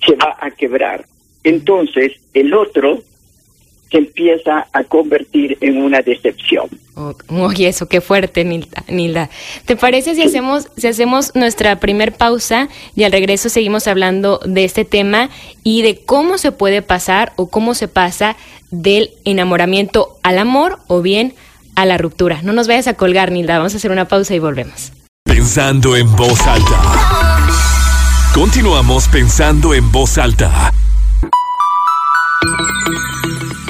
Se 0.04 0.14
va 0.16 0.36
a 0.40 0.50
quebrar. 0.50 1.04
Entonces, 1.44 2.12
el 2.34 2.52
otro 2.54 3.02
se 3.90 3.98
empieza 3.98 4.66
a 4.72 4.84
convertir 4.84 5.56
en 5.60 5.82
una 5.82 6.00
decepción. 6.02 6.68
Oye, 7.28 7.68
eso 7.68 7.86
qué 7.88 8.00
fuerte, 8.00 8.44
Nilda. 8.44 9.30
¿Te 9.66 9.76
parece 9.76 10.14
si 10.14 10.22
hacemos 10.22 10.68
si 10.76 10.88
hacemos 10.88 11.32
nuestra 11.34 11.78
primer 11.78 12.12
pausa 12.12 12.68
y 12.96 13.04
al 13.04 13.12
regreso 13.12 13.48
seguimos 13.48 13.86
hablando 13.86 14.40
de 14.44 14.64
este 14.64 14.84
tema 14.84 15.30
y 15.62 15.82
de 15.82 16.04
cómo 16.04 16.38
se 16.38 16.50
puede 16.50 16.82
pasar 16.82 17.32
o 17.36 17.48
cómo 17.48 17.74
se 17.74 17.86
pasa 17.86 18.36
del 18.70 19.10
enamoramiento 19.24 20.18
al 20.22 20.38
amor 20.38 20.80
o 20.88 21.00
bien 21.00 21.34
a 21.76 21.86
la 21.86 21.98
ruptura? 21.98 22.42
No 22.42 22.52
nos 22.52 22.66
vayas 22.66 22.88
a 22.88 22.94
colgar, 22.94 23.30
Nilda. 23.30 23.58
Vamos 23.58 23.74
a 23.74 23.76
hacer 23.76 23.92
una 23.92 24.08
pausa 24.08 24.34
y 24.34 24.40
volvemos. 24.40 24.92
Pensando 25.24 25.94
en 25.94 26.14
voz 26.16 26.40
alta. 26.46 27.38
Continuamos 28.34 29.08
pensando 29.08 29.74
en 29.74 29.90
voz 29.92 30.18
alta. 30.18 30.72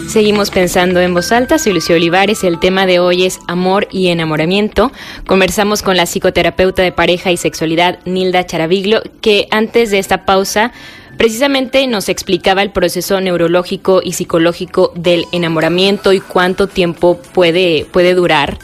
Seguimos 0.09 0.51
pensando 0.51 1.01
en 1.01 1.13
voz 1.13 1.33
alta, 1.33 1.59
soy 1.59 1.75
Lucio 1.75 1.95
Olivares, 1.95 2.43
el 2.43 2.59
tema 2.59 2.87
de 2.87 2.99
hoy 2.99 3.25
es 3.25 3.41
amor 3.47 3.89
y 3.91 4.09
enamoramiento. 4.09 4.91
Conversamos 5.27 5.83
con 5.83 5.99
la 5.99 6.07
psicoterapeuta 6.07 6.83
de 6.83 6.93
pareja 6.93 7.31
y 7.31 7.37
sexualidad 7.37 7.99
Nilda 8.07 8.47
Charaviglio, 8.47 9.03
que 9.21 9.49
antes 9.51 9.91
de 9.91 9.99
esta 9.99 10.25
pausa 10.25 10.73
precisamente 11.19 11.87
nos 11.87 12.09
explicaba 12.09 12.63
el 12.63 12.71
proceso 12.71 13.21
neurológico 13.21 14.01
y 14.03 14.15
psicológico 14.15 14.93
del 14.95 15.27
enamoramiento 15.31 16.15
y 16.15 16.21
cuánto 16.21 16.69
tiempo 16.69 17.21
puede, 17.35 17.87
puede 17.93 18.15
durar. 18.15 18.59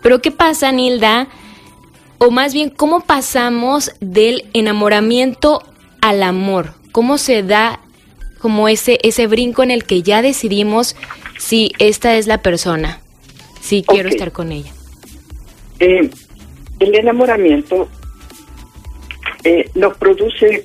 Pero 0.00 0.22
¿qué 0.22 0.30
pasa, 0.30 0.72
Nilda? 0.72 1.28
O 2.16 2.30
más 2.30 2.54
bien, 2.54 2.70
¿cómo 2.70 3.00
pasamos 3.00 3.92
del 4.00 4.46
enamoramiento 4.54 5.62
al 6.00 6.22
amor? 6.22 6.72
¿Cómo 6.90 7.18
se 7.18 7.42
da 7.42 7.80
como 8.38 8.68
ese, 8.68 8.98
ese 9.02 9.26
brinco 9.26 9.62
en 9.62 9.70
el 9.70 9.84
que 9.84 10.02
ya 10.02 10.22
decidimos 10.22 10.96
si 11.38 11.72
esta 11.78 12.16
es 12.16 12.26
la 12.26 12.38
persona, 12.38 13.00
si 13.60 13.82
quiero 13.82 14.08
estar 14.08 14.32
con 14.32 14.52
ella. 14.52 14.72
Eh, 15.78 16.10
el 16.78 16.94
enamoramiento 16.94 17.88
eh, 19.44 19.70
nos 19.74 19.96
produce 19.96 20.64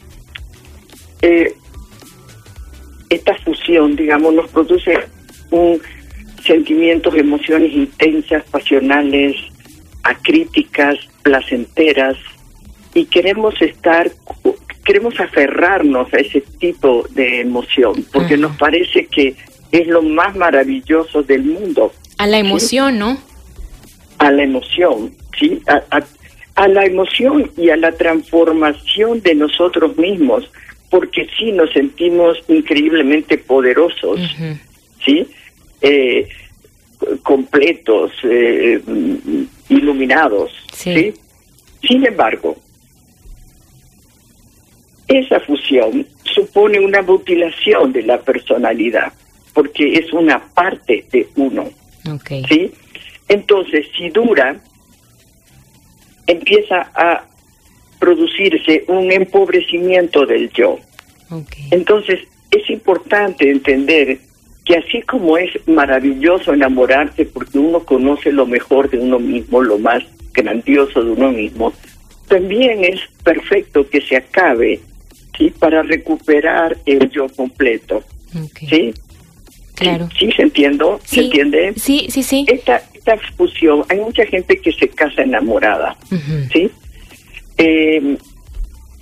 eh, 1.21 1.53
esta 3.09 3.35
fusión, 3.39 3.95
digamos, 3.95 4.33
nos 4.33 4.49
produce 4.49 4.97
un 5.51 5.81
sentimientos, 6.45 7.15
emociones 7.15 7.71
intensas, 7.71 8.43
pasionales, 8.49 9.35
acríticas, 10.03 10.97
placenteras, 11.21 12.17
y 12.93 13.05
queremos 13.05 13.53
estar 13.61 14.11
queremos 14.83 15.19
aferrarnos 15.19 16.13
a 16.13 16.17
ese 16.17 16.41
tipo 16.59 17.05
de 17.11 17.41
emoción, 17.41 18.05
porque 18.11 18.37
nos 18.37 18.55
parece 18.57 19.05
que 19.05 19.35
es 19.71 19.87
lo 19.87 20.01
más 20.01 20.35
maravilloso 20.35 21.23
del 21.23 21.43
mundo. 21.43 21.93
A 22.17 22.27
la 22.27 22.39
emoción, 22.39 22.99
¿no? 22.99 23.17
A 24.17 24.31
la 24.31 24.43
emoción, 24.43 25.13
sí, 25.39 25.61
a, 25.67 26.67
la 26.67 26.85
emoción 26.85 27.49
y 27.57 27.69
a 27.69 27.77
la 27.77 27.91
transformación 27.93 29.21
de 29.21 29.35
nosotros 29.35 29.97
mismos, 29.97 30.51
porque 30.89 31.27
sí 31.37 31.51
nos 31.51 31.71
sentimos 31.71 32.37
increíblemente 32.47 33.37
poderosos, 33.37 34.19
sí, 35.03 35.27
eh, 35.81 36.27
completos, 37.23 38.11
eh, 38.23 38.79
iluminados, 39.69 40.51
¿sí? 40.73 41.13
Sin 41.81 42.05
embargo, 42.05 42.57
esa 45.11 45.39
fusión 45.41 46.05
supone 46.23 46.79
una 46.79 47.01
mutilación 47.01 47.91
de 47.91 48.03
la 48.03 48.19
personalidad, 48.21 49.11
porque 49.53 49.93
es 49.93 50.11
una 50.13 50.39
parte 50.53 51.05
de 51.11 51.27
uno. 51.35 51.69
¿Sí? 52.47 52.71
Entonces, 53.27 53.85
si 53.97 54.09
dura, 54.09 54.59
empieza 56.27 56.91
a 56.95 57.25
producirse 57.99 58.83
un 58.87 59.11
empobrecimiento 59.11 60.25
del 60.25 60.49
yo. 60.51 60.79
Entonces, 61.69 62.19
es 62.49 62.69
importante 62.69 63.49
entender 63.49 64.17
que 64.65 64.75
así 64.77 65.01
como 65.03 65.37
es 65.37 65.51
maravilloso 65.67 66.53
enamorarse 66.53 67.25
porque 67.25 67.57
uno 67.57 67.79
conoce 67.81 68.31
lo 68.31 68.45
mejor 68.45 68.89
de 68.89 68.97
uno 68.97 69.19
mismo, 69.19 69.61
lo 69.61 69.77
más 69.77 70.03
grandioso 70.33 71.03
de 71.03 71.11
uno 71.11 71.31
mismo, 71.31 71.73
también 72.27 72.83
es 72.83 72.99
perfecto 73.23 73.89
que 73.89 74.01
se 74.01 74.17
acabe 74.17 74.79
¿sí? 75.41 75.53
Para 75.57 75.81
recuperar 75.81 76.77
el 76.85 77.09
yo 77.09 77.27
completo. 77.29 78.03
¿Sí? 78.69 78.93
Claro. 79.75 80.07
¿Sí, 80.17 80.31
se 80.31 80.43
entiendo? 80.43 80.99
¿Se 81.03 81.21
entiende? 81.21 81.73
Sí, 81.75 82.07
sí, 82.09 82.21
sí. 82.21 82.45
Esta, 82.47 82.83
esta 82.93 83.17
fusión, 83.35 83.83
hay 83.89 83.99
mucha 83.99 84.25
gente 84.25 84.57
que 84.57 84.71
se 84.71 84.87
casa 84.89 85.23
enamorada, 85.23 85.97
¿sí? 86.53 86.69
Eh, 87.57 88.17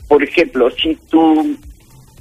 por 0.08 0.23
ejemplo, 0.23 0.71
si 0.71 0.95
tu 1.10 1.58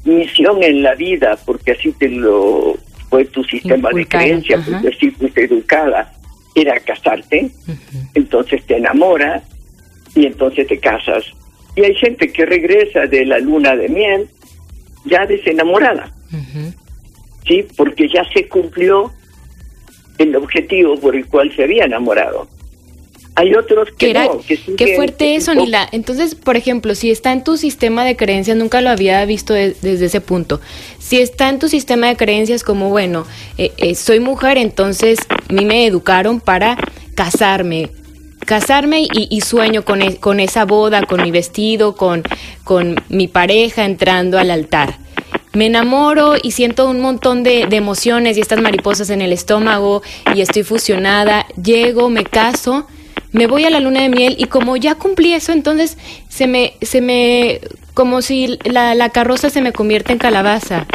misión 0.04 0.62
en 0.62 0.82
la 0.82 0.94
vida, 0.96 1.38
porque 1.46 1.72
así 1.72 1.92
te 1.92 2.08
lo 2.08 2.76
fue 3.08 3.24
tu 3.26 3.44
sistema 3.44 3.90
de 3.90 4.06
creencia, 4.06 4.60
porque 4.62 4.88
así 4.88 5.10
fuiste 5.12 5.44
educada, 5.44 6.12
era 6.54 6.78
casarte, 6.80 7.50
entonces 8.14 8.64
te 8.66 8.76
enamoras 8.76 9.44
y 10.16 10.26
entonces 10.26 10.66
te 10.66 10.78
casas. 10.78 11.24
Y 11.78 11.84
hay 11.84 11.94
gente 11.94 12.32
que 12.32 12.44
regresa 12.44 13.06
de 13.06 13.24
la 13.24 13.38
luna 13.38 13.76
de 13.76 13.88
miel 13.88 14.28
ya 15.04 15.24
desenamorada, 15.26 16.12
¿sí? 17.46 17.64
Porque 17.76 18.08
ya 18.08 18.24
se 18.34 18.48
cumplió 18.48 19.12
el 20.18 20.34
objetivo 20.34 20.98
por 20.98 21.14
el 21.14 21.24
cual 21.26 21.54
se 21.54 21.62
había 21.62 21.84
enamorado. 21.84 22.48
Hay 23.36 23.54
otros 23.54 23.90
que 23.96 24.12
no, 24.12 24.40
que 24.40 24.58
Qué 24.76 24.96
fuerte 24.96 25.36
eso, 25.36 25.54
Nila. 25.54 25.88
Entonces, 25.92 26.34
por 26.34 26.56
ejemplo, 26.56 26.96
si 26.96 27.12
está 27.12 27.30
en 27.30 27.44
tu 27.44 27.56
sistema 27.56 28.04
de 28.04 28.16
creencias, 28.16 28.56
nunca 28.56 28.80
lo 28.80 28.90
había 28.90 29.24
visto 29.24 29.54
desde 29.54 30.04
ese 30.04 30.20
punto. 30.20 30.60
Si 30.98 31.20
está 31.20 31.48
en 31.48 31.60
tu 31.60 31.68
sistema 31.68 32.08
de 32.08 32.16
creencias 32.16 32.64
como, 32.64 32.90
bueno, 32.90 33.24
eh, 33.56 33.70
eh, 33.76 33.94
soy 33.94 34.18
mujer, 34.18 34.58
entonces 34.58 35.20
a 35.30 35.52
mí 35.52 35.64
me 35.64 35.86
educaron 35.86 36.40
para 36.40 36.76
casarme, 37.14 37.90
casarme 38.48 39.06
y, 39.12 39.40
sueño 39.42 39.84
con, 39.84 40.00
e, 40.00 40.16
con, 40.16 40.40
esa 40.40 40.64
boda, 40.64 41.02
con 41.02 41.20
mi 41.22 41.30
vestido, 41.30 41.94
con, 41.94 42.22
con 42.64 42.96
mi 43.10 43.28
pareja 43.28 43.84
entrando 43.84 44.38
al 44.38 44.50
altar. 44.50 44.94
Me 45.52 45.66
enamoro 45.66 46.32
y 46.42 46.52
siento 46.52 46.88
un 46.88 46.98
montón 46.98 47.42
de, 47.42 47.66
emociones 47.70 48.38
y 48.38 48.40
estas 48.40 48.62
mariposas 48.62 49.10
en 49.10 49.20
el 49.20 49.34
estómago 49.34 50.00
y 50.34 50.40
estoy 50.40 50.62
fusionada. 50.62 51.44
Llego, 51.62 52.08
me 52.08 52.24
caso, 52.24 52.86
me 53.32 53.46
voy 53.46 53.64
a 53.64 53.70
la 53.70 53.80
luna 53.80 54.00
de 54.00 54.08
miel 54.08 54.34
y 54.38 54.46
como 54.46 54.78
ya 54.78 54.94
cumplí 54.94 55.34
eso, 55.34 55.52
entonces 55.52 55.98
se 56.30 56.46
me, 56.46 56.72
se 56.80 57.02
me, 57.02 57.60
como 57.92 58.22
si 58.22 58.58
la, 58.64 58.94
la 58.94 59.10
carroza 59.10 59.50
se 59.50 59.60
me 59.60 59.72
convierte 59.72 60.12
en 60.14 60.18
calabaza. 60.18 60.86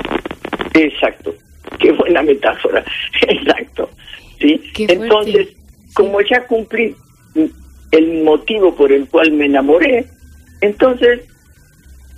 Exacto. 0.74 1.36
Qué 1.80 1.92
buena 1.92 2.24
metáfora. 2.24 2.84
Exacto. 3.28 3.92
¿Sí? 4.40 4.60
Entonces, 4.76 5.50
como 5.94 6.20
ya 6.22 6.48
cumplí 6.48 6.96
el 7.94 8.24
motivo 8.24 8.76
por 8.76 8.92
el 8.92 9.08
cual 9.08 9.32
me 9.34 9.46
enamoré, 9.46 10.08
entonces 10.62 11.22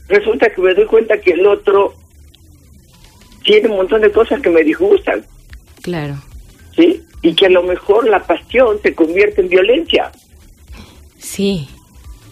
resulta 0.07 0.49
que 0.49 0.61
me 0.61 0.73
doy 0.73 0.85
cuenta 0.85 1.19
que 1.19 1.31
el 1.31 1.45
otro 1.45 1.93
tiene 3.43 3.67
un 3.67 3.75
montón 3.75 4.01
de 4.01 4.11
cosas 4.11 4.41
que 4.41 4.49
me 4.49 4.63
disgustan. 4.63 5.25
Claro. 5.81 6.15
¿Sí? 6.75 7.03
Y 7.21 7.35
que 7.35 7.47
a 7.47 7.49
lo 7.49 7.63
mejor 7.63 8.07
la 8.07 8.25
pasión 8.25 8.79
se 8.81 8.95
convierte 8.95 9.41
en 9.41 9.49
violencia. 9.49 10.11
Sí. 11.17 11.67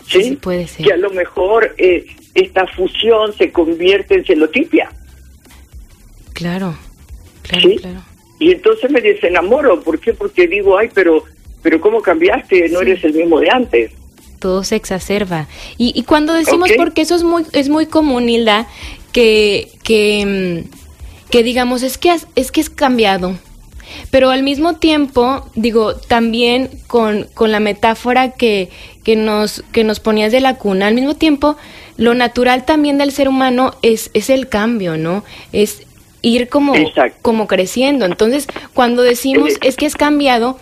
¿Sí? 0.08 0.38
puede 0.42 0.66
ser. 0.68 0.86
Que 0.86 0.94
a 0.94 0.98
lo 0.98 1.10
mejor 1.10 1.76
eh, 1.78 2.06
esta 2.36 2.66
fusión 2.68 3.34
se 3.38 3.52
convierte 3.52 4.16
en 4.16 4.26
celotipia. 4.26 4.90
Claro. 6.32 6.78
Claro, 7.42 7.70
¿Sí? 7.70 7.76
claro. 7.76 8.04
Y 8.40 8.52
entonces 8.52 8.90
me 8.90 9.02
desenamoro. 9.02 9.82
¿Por 9.82 10.00
qué? 10.00 10.14
Porque 10.14 10.48
digo, 10.48 10.78
ay, 10.78 10.90
pero, 10.94 11.26
pero 11.64 11.82
¿cómo 11.82 12.02
cambiaste? 12.02 12.70
No 12.70 12.80
Sí. 12.82 12.86
eres 12.92 13.04
el 13.04 13.14
mismo 13.14 13.40
de 13.40 13.50
antes. 13.50 13.92
todo 14.40 14.66
se 14.66 14.76
exacerba. 14.76 15.48
Y, 15.78 15.94
y 15.98 16.04
cuando 16.04 16.34
decimos, 16.34 16.70
porque 16.76 17.02
eso 17.02 17.16
es 17.16 17.24
muy, 17.24 17.46
es 17.54 17.70
muy 17.70 17.86
común, 17.86 18.28
Hilda, 18.28 18.68
que, 19.14 19.70
que, 19.84 20.66
mm, 20.68 21.30
que 21.32 21.44
digamos, 21.44 21.82
es 21.82 21.98
que, 21.98 22.10
has- 22.12 22.28
es 22.36 22.52
que 22.52 22.60
es 22.60 22.70
cambiado. 22.70 23.38
Pero 24.12 24.32
al 24.32 24.44
mismo 24.44 24.74
tiempo, 24.76 25.46
digo, 25.56 25.96
también 25.96 26.70
con, 26.88 27.28
con 27.34 27.54
la 27.54 27.62
metáfora 27.62 28.32
que, 28.32 28.70
que, 29.06 29.16
nos, 29.16 29.64
que 29.72 29.86
nos 29.86 30.02
ponías 30.02 30.34
de 30.34 30.42
la 30.42 30.58
cuna, 30.58 30.88
al 30.88 30.96
mismo 30.96 31.16
tiempo, 31.16 31.56
lo 31.96 32.14
natural 32.14 32.66
también 32.66 32.98
del 32.98 33.14
ser 33.14 33.30
humano 33.30 33.76
es, 33.82 34.10
es 34.14 34.30
el 34.30 34.50
cambio, 34.50 34.98
¿no? 34.98 35.24
Es 35.54 35.84
ir 36.22 36.50
como, 36.50 36.76
Exacto. 36.76 37.18
como 37.22 37.48
creciendo. 37.48 38.06
Entonces, 38.06 38.48
cuando 38.74 39.04
decimos 39.04 39.54
es 39.62 39.78
que 39.78 39.86
es 39.86 39.96
cambiado, 39.96 40.58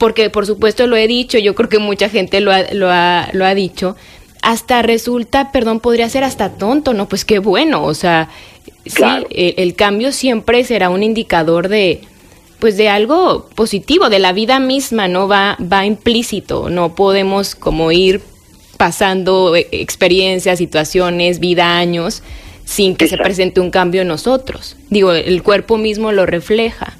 porque 0.00 0.30
por 0.30 0.46
supuesto 0.46 0.86
lo 0.86 0.96
he 0.96 1.06
dicho, 1.06 1.36
yo 1.36 1.54
creo 1.54 1.68
que 1.68 1.78
mucha 1.78 2.08
gente 2.08 2.40
lo 2.40 2.52
ha, 2.52 2.62
lo 2.72 2.90
ha, 2.90 3.28
lo 3.34 3.44
ha 3.44 3.54
dicho, 3.54 3.96
hasta 4.40 4.80
resulta, 4.80 5.52
perdón, 5.52 5.78
podría 5.78 6.08
ser 6.08 6.24
hasta 6.24 6.52
tonto, 6.52 6.94
¿no? 6.94 7.06
Pues 7.06 7.26
qué 7.26 7.38
bueno, 7.38 7.84
o 7.84 7.92
sea, 7.92 8.30
Claro. 8.94 9.26
sí, 9.28 9.34
el, 9.34 9.54
el 9.58 9.74
cambio 9.74 10.10
siempre 10.10 10.64
será 10.64 10.88
un 10.88 11.02
indicador 11.02 11.68
de, 11.68 12.00
pues 12.60 12.78
de 12.78 12.88
algo 12.88 13.50
positivo, 13.54 14.08
de 14.08 14.20
la 14.20 14.32
vida 14.32 14.58
misma, 14.58 15.06
¿no? 15.06 15.28
Va, 15.28 15.58
va 15.60 15.84
implícito, 15.84 16.70
no 16.70 16.94
podemos 16.94 17.54
como 17.54 17.92
ir 17.92 18.22
pasando 18.78 19.54
eh, 19.54 19.68
experiencias, 19.70 20.56
situaciones, 20.56 21.40
vida, 21.40 21.76
años, 21.76 22.22
sin 22.64 22.96
que 22.96 23.06
se 23.06 23.18
presente 23.18 23.60
un 23.60 23.70
cambio 23.70 24.00
en 24.00 24.08
nosotros. 24.08 24.76
Digo, 24.88 25.12
el 25.12 25.42
cuerpo 25.42 25.76
mismo 25.76 26.10
lo 26.10 26.24
refleja. 26.24 26.96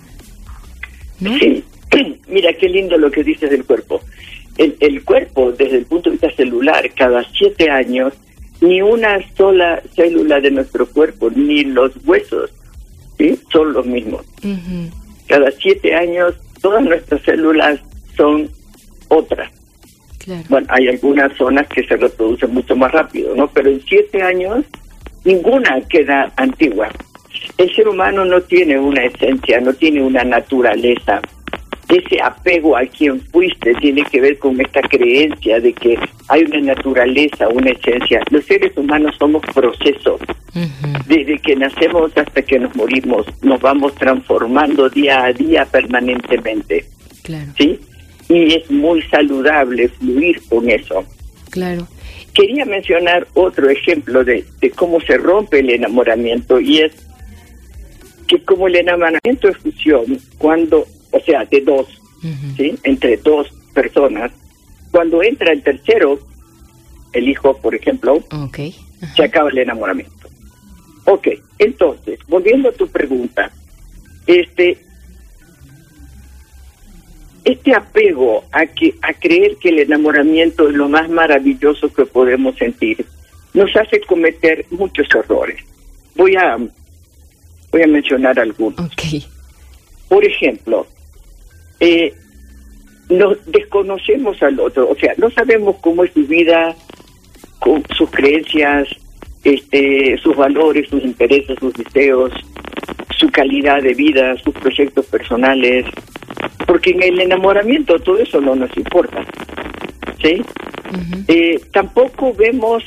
¿no? 1.18 1.38
Sí. 1.38 1.64
Mira, 2.28 2.52
qué 2.54 2.68
lindo 2.68 2.96
lo 2.98 3.10
que 3.10 3.24
dices 3.24 3.50
del 3.50 3.64
cuerpo. 3.64 4.00
El, 4.58 4.76
el 4.80 5.04
cuerpo, 5.04 5.52
desde 5.52 5.78
el 5.78 5.86
punto 5.86 6.10
de 6.10 6.16
vista 6.16 6.30
celular, 6.32 6.90
cada 6.94 7.24
siete 7.32 7.70
años, 7.70 8.12
ni 8.60 8.82
una 8.82 9.18
sola 9.36 9.82
célula 9.94 10.40
de 10.40 10.50
nuestro 10.50 10.86
cuerpo, 10.86 11.30
ni 11.30 11.64
los 11.64 11.92
huesos, 12.04 12.50
¿sí? 13.18 13.38
son 13.52 13.72
los 13.72 13.86
mismos. 13.86 14.26
Cada 15.26 15.50
siete 15.52 15.94
años, 15.94 16.34
todas 16.60 16.84
nuestras 16.84 17.22
células 17.22 17.80
son 18.16 18.50
otras. 19.08 19.50
Claro. 20.18 20.44
Bueno, 20.50 20.66
hay 20.70 20.88
algunas 20.88 21.34
zonas 21.36 21.66
que 21.68 21.82
se 21.84 21.96
reproducen 21.96 22.52
mucho 22.52 22.76
más 22.76 22.92
rápido, 22.92 23.34
¿no? 23.34 23.48
Pero 23.48 23.70
en 23.70 23.80
siete 23.82 24.22
años, 24.22 24.66
ninguna 25.24 25.80
queda 25.88 26.30
antigua. 26.36 26.90
El 27.56 27.74
ser 27.74 27.88
humano 27.88 28.24
no 28.24 28.42
tiene 28.42 28.78
una 28.78 29.04
esencia, 29.04 29.60
no 29.60 29.72
tiene 29.72 30.02
una 30.02 30.24
naturaleza. 30.24 31.22
Ese 31.90 32.22
apego 32.22 32.76
a 32.76 32.86
quien 32.86 33.20
fuiste 33.20 33.74
tiene 33.74 34.04
que 34.04 34.20
ver 34.20 34.38
con 34.38 34.60
esta 34.60 34.80
creencia 34.82 35.58
de 35.60 35.72
que 35.72 35.98
hay 36.28 36.42
una 36.44 36.60
naturaleza, 36.74 37.48
una 37.48 37.70
esencia. 37.70 38.20
Los 38.30 38.44
seres 38.44 38.76
humanos 38.76 39.16
somos 39.18 39.42
procesos. 39.52 40.20
Desde 41.06 41.38
que 41.38 41.56
nacemos 41.56 42.16
hasta 42.16 42.42
que 42.42 42.58
nos 42.60 42.74
morimos, 42.76 43.26
nos 43.42 43.60
vamos 43.60 43.94
transformando 43.96 44.88
día 44.88 45.24
a 45.24 45.32
día 45.32 45.64
permanentemente. 45.64 46.84
Claro, 47.22 47.52
¿sí? 47.58 47.80
Y 48.28 48.54
es 48.54 48.70
muy 48.70 49.02
saludable 49.02 49.88
fluir 49.88 50.40
con 50.48 50.70
eso. 50.70 51.04
claro. 51.50 51.86
Quería 52.32 52.64
mencionar 52.64 53.26
otro 53.34 53.68
ejemplo 53.68 54.22
de, 54.22 54.44
de 54.60 54.70
cómo 54.70 55.00
se 55.00 55.18
rompe 55.18 55.58
el 55.58 55.70
enamoramiento 55.70 56.60
y 56.60 56.78
es 56.78 56.92
que 58.28 58.40
como 58.44 58.68
el 58.68 58.76
enamoramiento 58.76 59.48
es 59.48 59.56
fusión, 59.56 60.16
cuando, 60.38 60.86
o 61.10 61.20
sea, 61.20 61.44
de 61.44 61.60
dos. 61.60 61.86
¿sí? 62.56 62.78
Entre 62.82 63.16
dos 63.16 63.48
personas, 63.72 64.30
cuando 64.90 65.22
entra 65.22 65.52
el 65.52 65.62
tercero, 65.62 66.18
el 67.12 67.28
hijo, 67.28 67.56
por 67.56 67.74
ejemplo, 67.74 68.22
se 69.16 69.24
acaba 69.24 69.50
el 69.50 69.58
enamoramiento. 69.58 70.28
Ok, 71.06 71.28
entonces, 71.58 72.18
volviendo 72.28 72.68
a 72.68 72.72
tu 72.72 72.86
pregunta, 72.88 73.50
este, 74.26 74.78
este 77.44 77.74
apego 77.74 78.44
a 78.52 78.66
que 78.66 78.94
a 79.02 79.12
creer 79.14 79.56
que 79.56 79.70
el 79.70 79.78
enamoramiento 79.80 80.68
es 80.68 80.74
lo 80.74 80.88
más 80.88 81.08
maravilloso 81.08 81.92
que 81.92 82.04
podemos 82.04 82.56
sentir 82.56 83.06
nos 83.54 83.74
hace 83.76 84.00
cometer 84.02 84.64
muchos 84.70 85.06
errores. 85.14 85.62
Voy 86.16 86.36
a 86.36 86.56
voy 87.70 87.82
a 87.82 87.86
mencionar 87.86 88.38
algunos. 88.38 88.78
Ok. 88.80 89.24
Por 90.08 90.24
ejemplo, 90.24 90.86
eh, 91.80 92.14
nos 93.08 93.38
desconocemos 93.50 94.42
al 94.42 94.60
otro, 94.60 94.88
o 94.88 94.96
sea, 94.96 95.14
no 95.16 95.30
sabemos 95.30 95.76
cómo 95.80 96.04
es 96.04 96.12
su 96.12 96.26
vida, 96.26 96.76
con 97.58 97.82
sus 97.96 98.10
creencias, 98.10 98.88
este, 99.44 100.18
sus 100.18 100.36
valores, 100.36 100.88
sus 100.88 101.02
intereses, 101.02 101.58
sus 101.58 101.72
deseos, 101.74 102.32
su 103.16 103.28
calidad 103.30 103.82
de 103.82 103.94
vida, 103.94 104.36
sus 104.38 104.54
proyectos 104.54 105.06
personales, 105.06 105.86
porque 106.66 106.90
en 106.90 107.02
el 107.02 107.20
enamoramiento 107.20 107.98
todo 107.98 108.18
eso 108.18 108.40
no 108.40 108.54
nos 108.54 108.74
importa, 108.76 109.24
¿sí? 110.22 110.42
Eh, 111.28 111.60
tampoco 111.72 112.32
vemos 112.34 112.82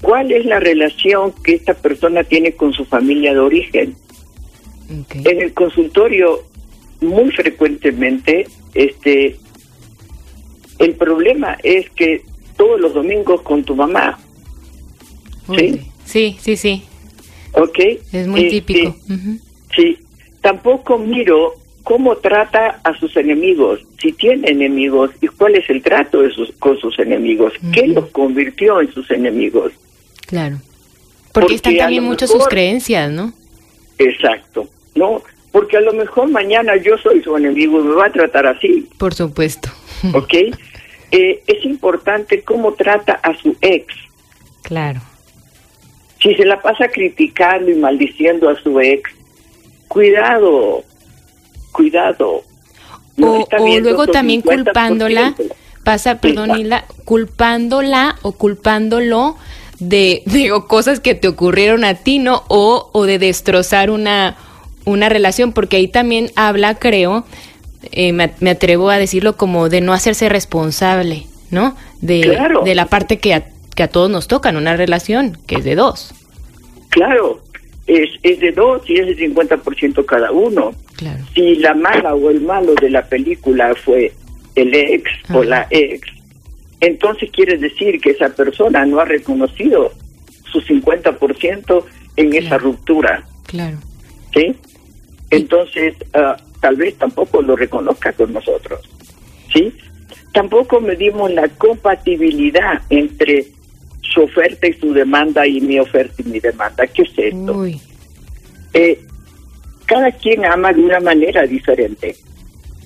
cuál 0.00 0.32
es 0.32 0.44
la 0.44 0.60
relación 0.60 1.32
que 1.42 1.54
esta 1.54 1.74
persona 1.74 2.24
tiene 2.24 2.52
con 2.52 2.72
su 2.72 2.84
familia 2.84 3.32
de 3.32 3.40
origen. 3.40 3.96
En 5.24 5.40
el 5.40 5.54
consultorio, 5.54 6.42
muy 7.02 7.30
frecuentemente, 7.32 8.46
este, 8.74 9.36
el 10.78 10.94
problema 10.94 11.58
es 11.62 11.88
que 11.90 12.22
todos 12.56 12.80
los 12.80 12.94
domingos 12.94 13.42
con 13.42 13.64
tu 13.64 13.74
mamá, 13.74 14.18
¿sí? 15.56 15.80
Sí, 16.04 16.36
sí, 16.40 16.56
sí. 16.56 16.82
¿ok? 17.52 17.78
Es 18.12 18.26
muy 18.26 18.40
Este, 18.44 18.50
típico. 18.60 18.96
Sí, 19.76 19.98
tampoco 20.40 20.98
miro 20.98 21.54
cómo 21.82 22.16
trata 22.16 22.80
a 22.84 22.96
sus 22.98 23.16
enemigos, 23.16 23.80
si 24.00 24.12
tiene 24.12 24.50
enemigos 24.50 25.10
y 25.20 25.26
cuál 25.28 25.56
es 25.56 25.68
el 25.68 25.82
trato 25.82 26.22
de 26.22 26.30
sus, 26.30 26.52
con 26.58 26.78
sus 26.78 26.98
enemigos, 26.98 27.52
qué 27.72 27.82
Ujú. 27.82 27.92
los 28.00 28.10
convirtió 28.10 28.80
en 28.80 28.92
sus 28.92 29.10
enemigos. 29.10 29.72
Claro. 30.26 30.58
Porque, 31.32 31.40
Porque 31.46 31.54
están 31.56 31.76
también 31.76 32.04
mucho 32.04 32.26
sus 32.26 32.46
creencias, 32.46 33.10
¿no? 33.10 33.32
Exacto, 33.98 34.68
¿no? 34.94 35.22
Porque 35.52 35.76
a 35.76 35.80
lo 35.80 35.92
mejor 35.92 36.30
mañana 36.30 36.76
yo 36.76 36.96
soy 36.98 37.22
su 37.22 37.36
enemigo 37.36 37.80
y 37.80 37.84
me 37.84 37.94
va 37.94 38.06
a 38.06 38.12
tratar 38.12 38.46
así, 38.46 38.88
Por 38.98 39.14
supuesto. 39.14 39.70
¿ok? 40.14 40.34
Eh, 41.12 41.42
es 41.46 41.64
importante 41.64 42.42
cómo 42.42 42.72
trata 42.72 43.20
a 43.22 43.36
su 43.36 43.54
ex. 43.60 43.94
Claro. 44.62 45.00
Si 46.20 46.34
se 46.34 46.44
la 46.44 46.60
pasa 46.60 46.88
criticando 46.88 47.70
y 47.70 47.74
maldiciendo 47.74 48.48
a 48.48 48.56
su 48.62 48.80
ex, 48.80 49.10
cuidado, 49.88 50.84
cuidado. 51.72 52.42
No 53.16 53.40
o, 53.40 53.80
luego 53.80 54.06
también 54.06 54.42
50%. 54.42 54.64
culpándola, 54.64 55.34
pasa, 55.84 56.18
perdón. 56.18 56.58
Hilda, 56.58 56.86
culpándola 57.04 58.16
o 58.22 58.32
culpándolo 58.32 59.36
de, 59.80 60.22
de 60.26 60.52
o 60.52 60.66
cosas 60.66 61.00
que 61.00 61.14
te 61.14 61.28
ocurrieron 61.28 61.84
a 61.84 61.94
ti, 61.94 62.20
¿no? 62.20 62.44
O, 62.48 62.88
o 62.92 63.04
de 63.04 63.18
destrozar 63.18 63.90
una, 63.90 64.36
una 64.84 65.08
relación, 65.08 65.52
porque 65.52 65.76
ahí 65.76 65.88
también 65.88 66.30
habla, 66.36 66.74
creo, 66.78 67.24
eh, 67.92 68.12
me, 68.12 68.32
me 68.40 68.50
atrevo 68.50 68.90
a 68.90 68.98
decirlo 68.98 69.36
como 69.36 69.68
de 69.68 69.80
no 69.80 69.92
hacerse 69.92 70.28
responsable, 70.28 71.26
¿no? 71.50 71.76
De, 72.00 72.20
Claro. 72.22 72.62
de 72.62 72.74
la 72.74 72.86
parte 72.86 73.18
que 73.18 73.34
a, 73.34 73.44
que 73.74 73.82
a 73.82 73.88
todos 73.88 74.10
nos 74.10 74.28
toca 74.28 74.48
en 74.50 74.56
una 74.56 74.76
relación, 74.76 75.38
que 75.46 75.56
es 75.56 75.64
de 75.64 75.74
dos. 75.74 76.14
Claro, 76.90 77.42
es, 77.86 78.10
es 78.22 78.38
de 78.40 78.52
dos 78.52 78.82
y 78.88 78.98
es 78.98 79.06
de 79.06 79.28
50% 79.28 80.04
cada 80.04 80.30
uno. 80.30 80.72
Claro. 80.96 81.24
Si 81.34 81.56
la 81.56 81.74
mala 81.74 82.14
o 82.14 82.30
el 82.30 82.40
malo 82.42 82.74
de 82.74 82.90
la 82.90 83.04
película 83.06 83.74
fue 83.74 84.12
el 84.54 84.74
ex 84.74 85.10
o 85.30 85.38
Ajá. 85.38 85.44
la 85.44 85.66
ex, 85.70 86.06
entonces 86.80 87.30
quiere 87.32 87.56
decir 87.58 88.00
que 88.00 88.10
esa 88.10 88.28
persona 88.28 88.84
no 88.84 89.00
ha 89.00 89.04
reconocido 89.04 89.92
su 90.52 90.60
50% 90.60 91.84
en 92.16 92.34
esa 92.34 92.58
ruptura, 92.58 93.24
Claro. 93.46 93.78
¿sí? 94.34 94.54
Entonces, 95.32 95.94
ah, 96.12 96.36
tal 96.60 96.76
vez 96.76 96.96
tampoco 96.98 97.40
lo 97.40 97.56
reconozca 97.56 98.12
con 98.12 98.34
nosotros, 98.34 98.80
¿sí? 99.52 99.72
Tampoco 100.32 100.78
medimos 100.80 101.30
la 101.32 101.48
compatibilidad 101.48 102.82
entre 102.90 103.46
su 104.02 104.22
oferta 104.22 104.66
y 104.68 104.74
su 104.74 104.92
demanda 104.92 105.46
y 105.46 105.60
mi 105.62 105.78
oferta 105.78 106.14
y 106.18 106.28
mi 106.28 106.38
demanda. 106.38 106.86
¿Qué 106.86 107.02
es 107.02 107.12
esto? 107.16 107.66
Eh, 108.74 109.00
cada 109.86 110.12
quien 110.12 110.44
ama 110.44 110.72
de 110.72 110.82
una 110.82 111.00
manera 111.00 111.46
diferente, 111.46 112.14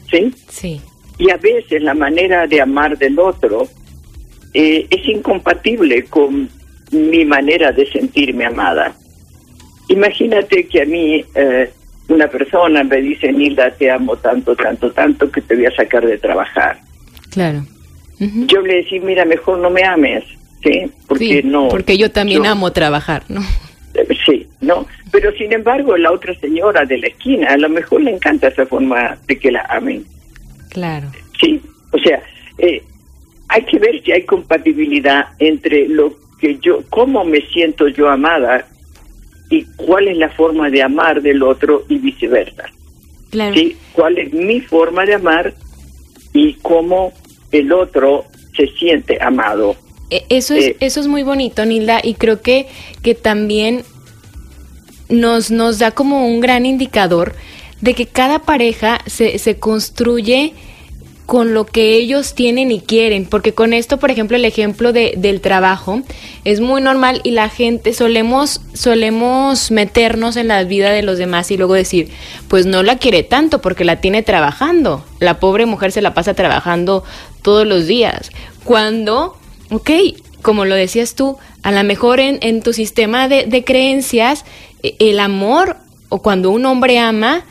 ¿sí? 0.08 0.32
Sí. 0.48 0.80
Y 1.18 1.30
a 1.30 1.36
veces 1.36 1.82
la 1.82 1.94
manera 1.94 2.46
de 2.46 2.60
amar 2.60 2.96
del 2.96 3.18
otro 3.18 3.66
eh, 4.54 4.86
es 4.88 5.08
incompatible 5.08 6.04
con 6.04 6.48
mi 6.92 7.24
manera 7.24 7.72
de 7.72 7.90
sentirme 7.90 8.46
amada. 8.46 8.94
Imagínate 9.88 10.68
que 10.68 10.82
a 10.82 10.84
mí 10.84 11.24
eh, 11.34 11.72
una 12.08 12.28
persona 12.28 12.84
me 12.84 13.00
dice, 13.00 13.32
Nilda, 13.32 13.70
te 13.72 13.90
amo 13.90 14.16
tanto, 14.16 14.54
tanto, 14.54 14.90
tanto 14.92 15.30
que 15.30 15.40
te 15.42 15.56
voy 15.56 15.66
a 15.66 15.74
sacar 15.74 16.06
de 16.06 16.18
trabajar. 16.18 16.78
Claro. 17.30 17.64
Yo 18.18 18.62
le 18.62 18.76
decía, 18.76 19.00
mira, 19.02 19.24
mejor 19.24 19.58
no 19.58 19.68
me 19.70 19.82
ames, 19.84 20.24
¿sí? 20.62 20.90
Porque 21.06 21.42
Sí, 21.42 21.48
no. 21.48 21.68
porque 21.68 21.98
yo 21.98 22.10
también 22.10 22.44
yo- 22.44 22.50
amo 22.50 22.72
trabajar, 22.72 23.24
¿no? 23.28 23.40
Eh, 23.94 24.06
Sí, 24.24 24.46
no. 24.60 24.86
Pero 25.12 25.32
sin 25.32 25.52
embargo, 25.52 25.96
la 25.96 26.12
otra 26.12 26.34
señora 26.40 26.84
de 26.84 26.98
la 26.98 27.06
esquina, 27.08 27.48
a 27.48 27.56
lo 27.56 27.68
mejor 27.68 28.02
le 28.02 28.10
encanta 28.12 28.48
esa 28.48 28.66
forma 28.66 29.16
de 29.26 29.38
que 29.38 29.50
la 29.52 29.62
amen. 29.68 30.04
Claro. 30.70 31.08
Sí, 31.40 31.60
o 31.92 31.98
sea, 31.98 32.22
eh, 32.58 32.82
hay 33.48 33.62
que 33.64 33.78
ver 33.78 34.02
si 34.02 34.12
hay 34.12 34.22
compatibilidad 34.24 35.26
entre 35.38 35.88
lo 35.88 36.14
que 36.40 36.58
yo, 36.58 36.80
cómo 36.90 37.24
me 37.24 37.40
siento 37.52 37.88
yo 37.88 38.08
amada 38.10 38.66
y 39.50 39.64
cuál 39.76 40.08
es 40.08 40.16
la 40.16 40.28
forma 40.30 40.70
de 40.70 40.82
amar 40.82 41.22
del 41.22 41.42
otro 41.42 41.84
y 41.88 41.98
viceversa. 41.98 42.64
Claro. 43.30 43.54
¿sí? 43.54 43.76
¿Cuál 43.92 44.18
es 44.18 44.32
mi 44.32 44.60
forma 44.60 45.04
de 45.04 45.14
amar 45.14 45.54
y 46.32 46.54
cómo 46.62 47.12
el 47.52 47.72
otro 47.72 48.24
se 48.56 48.66
siente 48.78 49.18
amado? 49.22 49.76
E- 50.10 50.24
Eso 50.28 50.54
es, 50.54 50.66
Eh. 50.66 50.76
eso 50.80 51.00
es 51.00 51.06
muy 51.08 51.22
bonito, 51.22 51.64
Nilda, 51.64 52.00
y 52.02 52.14
creo 52.14 52.40
que, 52.40 52.66
que 53.02 53.14
también 53.14 53.82
nos, 55.08 55.50
nos 55.50 55.78
da 55.78 55.90
como 55.92 56.26
un 56.26 56.40
gran 56.40 56.66
indicador 56.66 57.34
de 57.80 57.94
que 57.94 58.06
cada 58.06 58.40
pareja 58.40 59.00
se, 59.06 59.38
se 59.38 59.58
construye 59.58 60.54
con 61.26 61.54
lo 61.54 61.66
que 61.66 61.96
ellos 61.96 62.34
tienen 62.34 62.70
y 62.70 62.80
quieren, 62.80 63.26
porque 63.26 63.52
con 63.52 63.72
esto, 63.72 63.98
por 63.98 64.12
ejemplo, 64.12 64.36
el 64.36 64.44
ejemplo 64.44 64.92
de, 64.92 65.14
del 65.16 65.40
trabajo 65.40 66.02
es 66.44 66.60
muy 66.60 66.80
normal 66.80 67.20
y 67.24 67.32
la 67.32 67.48
gente 67.48 67.92
solemos 67.92 68.60
solemos 68.74 69.72
meternos 69.72 70.36
en 70.36 70.46
la 70.46 70.62
vida 70.62 70.92
de 70.92 71.02
los 71.02 71.18
demás 71.18 71.50
y 71.50 71.56
luego 71.56 71.74
decir, 71.74 72.10
pues 72.46 72.64
no 72.64 72.84
la 72.84 72.98
quiere 72.98 73.24
tanto 73.24 73.60
porque 73.60 73.84
la 73.84 74.00
tiene 74.00 74.22
trabajando. 74.22 75.04
La 75.18 75.40
pobre 75.40 75.66
mujer 75.66 75.90
se 75.90 76.00
la 76.00 76.14
pasa 76.14 76.34
trabajando 76.34 77.02
todos 77.42 77.66
los 77.66 77.88
días. 77.88 78.30
Cuando, 78.62 79.36
ok, 79.70 79.90
como 80.42 80.64
lo 80.64 80.76
decías 80.76 81.16
tú, 81.16 81.38
a 81.64 81.72
lo 81.72 81.82
mejor 81.82 82.20
en, 82.20 82.38
en 82.40 82.62
tu 82.62 82.72
sistema 82.72 83.26
de, 83.26 83.46
de 83.46 83.64
creencias, 83.64 84.44
e- 84.84 84.94
el 85.00 85.18
amor 85.18 85.76
o 86.08 86.22
cuando 86.22 86.50
un 86.50 86.64
hombre 86.66 87.00
ama, 87.00 87.44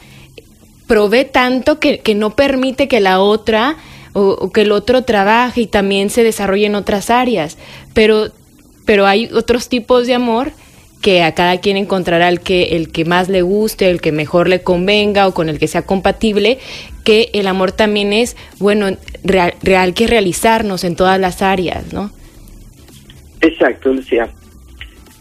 provee 0.88 1.26
tanto 1.26 1.80
que, 1.80 2.00
que 2.00 2.16
no 2.16 2.36
permite 2.36 2.88
que 2.88 3.00
la 3.00 3.20
otra 3.20 3.78
o, 4.14 4.30
o 4.40 4.52
que 4.52 4.62
el 4.62 4.72
otro 4.72 5.04
trabaje 5.04 5.62
y 5.62 5.68
también 5.68 6.10
se 6.10 6.24
desarrolle 6.24 6.66
en 6.68 6.76
otras 6.76 7.10
áreas. 7.10 7.58
Pero, 7.94 8.28
pero 8.86 9.06
hay 9.08 9.30
otros 9.34 9.68
tipos 9.70 10.08
de 10.08 10.14
amor 10.14 10.52
que 11.02 11.22
a 11.22 11.36
cada 11.36 11.60
quien 11.60 11.78
encontrará 11.78 12.30
el 12.30 12.40
que, 12.40 12.76
el 12.76 12.92
que 12.92 13.06
más 13.06 13.30
le 13.30 13.42
guste, 13.44 13.90
el 13.90 14.02
que 14.02 14.12
mejor 14.12 14.48
le 14.48 14.62
convenga 14.64 15.28
o 15.28 15.34
con 15.34 15.50
el 15.50 15.60
que 15.60 15.68
sea 15.68 15.84
compatible, 15.84 16.58
que 17.04 17.30
el 17.34 17.46
amor 17.48 17.72
también 17.72 18.12
es, 18.14 18.36
bueno, 18.58 18.88
real, 19.24 19.54
real 19.62 19.94
que 19.94 20.08
realizarnos 20.08 20.84
en 20.84 20.96
todas 20.96 21.20
las 21.20 21.44
áreas, 21.44 21.94
¿no? 21.94 22.12
Exacto, 23.42 23.94
Lucía. 23.94 24.30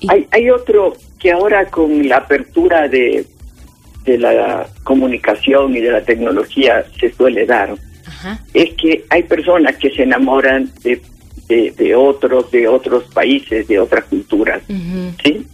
Y- 0.01 0.11
Hay, 0.11 0.27
hay 0.31 0.51
otro 0.51 0.95
que 1.19 1.33
ahora 1.33 1.67
con 1.71 2.09
la 2.09 2.19
apertura 2.19 2.89
de, 2.89 3.27
de 4.05 4.19
la 4.19 4.67
comunicación 4.83 5.77
y 5.77 5.81
de 5.81 5.91
la 5.91 6.03
tecnología 6.03 6.85
se 6.99 7.13
suele 7.13 7.47
dar, 7.47 7.75
Ajá. 8.07 8.39
es 8.53 8.75
que 8.75 9.05
hay 9.09 9.23
personas 9.23 9.77
que 9.77 9.91
se 9.91 10.03
enamoran 10.03 10.71
de, 10.83 11.01
de, 11.49 11.71
de 11.73 11.95
otros, 11.95 12.51
de 12.51 12.69
otros 12.69 13.05
países, 13.13 13.67
de 13.67 13.79
otras 13.79 14.05
culturas. 14.05 14.63
¿sí? 15.23 15.47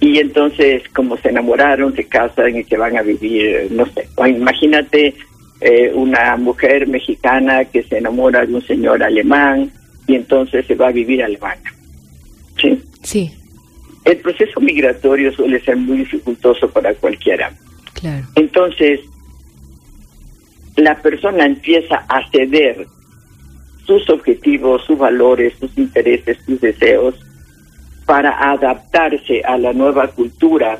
Y 0.00 0.18
entonces, 0.18 0.82
como 0.94 1.16
se 1.16 1.30
enamoraron, 1.30 1.94
se 1.94 2.04
casan 2.04 2.56
y 2.56 2.64
se 2.64 2.76
van 2.76 2.96
a 2.96 3.02
vivir, 3.02 3.68
no 3.70 3.86
sé, 3.86 4.08
o 4.16 4.26
imagínate 4.26 5.14
eh, 5.60 5.90
una 5.94 6.36
mujer 6.36 6.86
mexicana 6.86 7.64
que 7.64 7.82
se 7.82 7.98
enamora 7.98 8.44
de 8.44 8.54
un 8.54 8.62
señor 8.66 9.02
alemán 9.02 9.70
y 10.06 10.14
entonces 10.14 10.66
se 10.66 10.74
va 10.74 10.88
a 10.88 10.92
vivir 10.92 11.22
a 11.22 11.26
Alemania, 11.26 11.72
¿sí? 12.60 12.82
Sí, 13.02 13.32
El 14.06 14.18
proceso 14.18 14.60
migratorio 14.60 15.32
suele 15.32 15.60
ser 15.60 15.76
muy 15.76 15.98
dificultoso 15.98 16.70
para 16.70 16.94
cualquiera. 16.94 17.52
claro. 17.92 18.24
Entonces, 18.36 19.00
la 20.76 20.94
persona 21.02 21.44
empieza 21.44 22.04
a 22.08 22.30
ceder 22.30 22.86
sus 23.84 24.08
objetivos, 24.08 24.84
sus 24.84 24.96
valores, 24.96 25.54
sus 25.58 25.76
intereses, 25.76 26.38
sus 26.46 26.60
deseos 26.60 27.14
para 28.04 28.52
adaptarse 28.52 29.42
a 29.44 29.58
la 29.58 29.72
nueva 29.72 30.06
cultura 30.06 30.78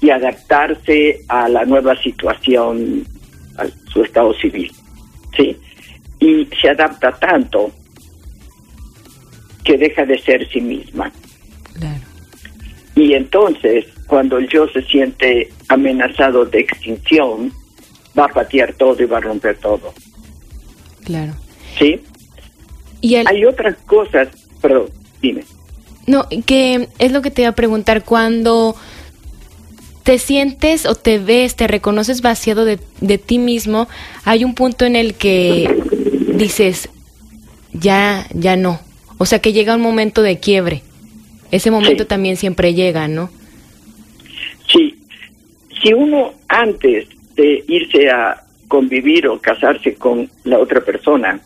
y 0.00 0.10
adaptarse 0.10 1.20
a 1.28 1.48
la 1.48 1.64
nueva 1.64 2.00
situación, 2.00 3.04
a 3.56 3.66
su 3.92 4.04
estado 4.04 4.32
civil. 4.34 4.70
¿sí? 5.36 5.56
Y 6.20 6.48
se 6.60 6.68
adapta 6.68 7.10
tanto 7.12 7.72
que 9.64 9.76
deja 9.76 10.06
de 10.06 10.18
ser 10.18 10.48
sí 10.50 10.60
misma. 10.60 11.10
Y 12.94 13.14
entonces, 13.14 13.86
cuando 14.06 14.38
el 14.38 14.48
yo 14.48 14.68
se 14.68 14.82
siente 14.82 15.50
amenazado 15.68 16.44
de 16.44 16.60
extinción, 16.60 17.52
va 18.18 18.24
a 18.24 18.28
patear 18.28 18.74
todo 18.74 19.02
y 19.02 19.06
va 19.06 19.18
a 19.18 19.20
romper 19.20 19.56
todo. 19.58 19.92
Claro. 21.04 21.34
¿Sí? 21.78 22.00
Y 23.00 23.14
el, 23.14 23.26
Hay 23.26 23.44
otras 23.44 23.76
cosas, 23.86 24.28
perdón, 24.60 24.86
dime. 25.22 25.44
No, 26.06 26.26
que 26.46 26.88
es 26.98 27.12
lo 27.12 27.22
que 27.22 27.30
te 27.30 27.42
iba 27.42 27.50
a 27.50 27.54
preguntar, 27.54 28.04
cuando 28.04 28.74
te 30.02 30.18
sientes 30.18 30.86
o 30.86 30.94
te 30.94 31.18
ves, 31.18 31.56
te 31.56 31.68
reconoces 31.68 32.20
vaciado 32.20 32.64
de, 32.64 32.80
de 33.00 33.18
ti 33.18 33.38
mismo, 33.38 33.88
hay 34.24 34.44
un 34.44 34.54
punto 34.54 34.84
en 34.84 34.96
el 34.96 35.14
que 35.14 35.82
dices, 36.34 36.88
ya, 37.72 38.26
ya 38.34 38.56
no. 38.56 38.80
O 39.18 39.26
sea, 39.26 39.40
que 39.40 39.52
llega 39.52 39.76
un 39.76 39.82
momento 39.82 40.22
de 40.22 40.38
quiebre. 40.38 40.82
Ese 41.50 41.70
momento 41.70 42.04
Sí. 42.04 42.08
también 42.08 42.36
siempre 42.36 42.74
llega, 42.74 43.08
¿no? 43.08 43.30
Sí, 44.72 44.94
si 45.82 45.92
uno 45.92 46.34
antes 46.48 47.08
de 47.34 47.64
irse 47.66 48.10
a 48.10 48.42
convivir 48.68 49.26
o 49.26 49.40
casarse 49.40 49.94
con 49.94 50.30
la 50.44 50.58
otra 50.58 50.80
persona, 50.84 51.40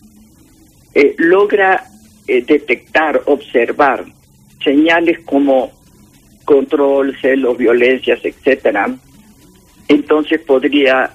eh, 0.95 1.15
logra 1.19 1.85
eh, 2.27 2.43
detectar, 2.47 3.23
observar 3.27 4.05
señales 4.63 5.19
como 5.25 5.71
control, 6.45 7.17
celos, 7.21 7.57
violencias, 7.59 8.21
etcétera, 8.25 8.95
entonces 9.89 10.41
podría 10.41 11.11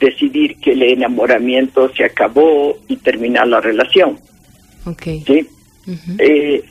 decidir 0.00 0.56
que 0.60 0.72
el 0.72 0.82
enamoramiento 0.82 1.92
se 1.94 2.04
acabó 2.04 2.76
y 2.88 2.96
terminar 2.96 3.48
la 3.48 3.60
relación. 3.60 4.18
Ok. 4.84 5.02
¿sí? 5.26 5.46
Eh, 6.18 6.62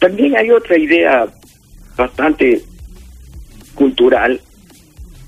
también 0.00 0.36
hay 0.36 0.50
otra 0.50 0.76
idea 0.76 1.28
bastante 1.96 2.62
cultural, 3.74 4.40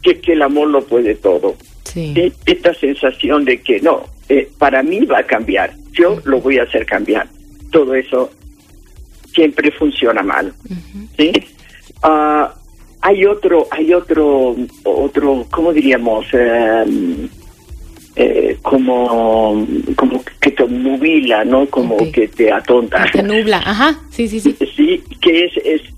que 0.03 0.13
es 0.13 0.19
que 0.21 0.33
el 0.33 0.43
amor 0.43 0.69
lo 0.69 0.85
puede 0.85 1.15
todo. 1.15 1.55
Sí. 1.85 2.13
¿sí? 2.15 2.33
Esta 2.47 2.75
sensación 2.75 3.45
de 3.45 3.61
que 3.61 3.81
no, 3.81 4.05
eh, 4.29 4.51
para 4.59 4.83
mí 4.83 5.05
va 5.05 5.19
a 5.19 5.27
cambiar, 5.27 5.75
yo 5.93 6.21
lo 6.25 6.41
voy 6.41 6.59
a 6.59 6.65
hacer 6.65 6.87
cambiar. 6.87 7.29
Todo 7.71 7.95
eso 7.95 8.31
siempre 9.35 9.71
funciona 9.73 10.23
mal. 10.23 10.53
¿sí? 11.17 11.33
Ah, 12.03 12.55
hay 13.03 13.25
otro, 13.25 13.69
hay 13.71 13.93
otro, 13.93 14.57
otro, 14.85 15.47
¿cómo 15.51 15.73
diríamos? 15.73 16.27
Eh, 16.33 17.29
eh, 18.17 18.59
como, 18.63 19.67
como 19.97 20.23
que 20.41 20.51
te 20.51 20.67
nubila, 20.67 21.45
¿no? 21.45 21.67
Como 21.67 21.97
que 22.13 22.29
te 22.29 22.53
atonta. 22.53 23.07
Te 23.13 23.23
nubla, 23.23 23.59
ajá, 23.59 23.99
sí, 24.11 24.29
sí, 24.29 24.41
sí. 24.41 24.57
Sí, 24.77 25.03
que 25.21 25.45
es, 25.45 25.53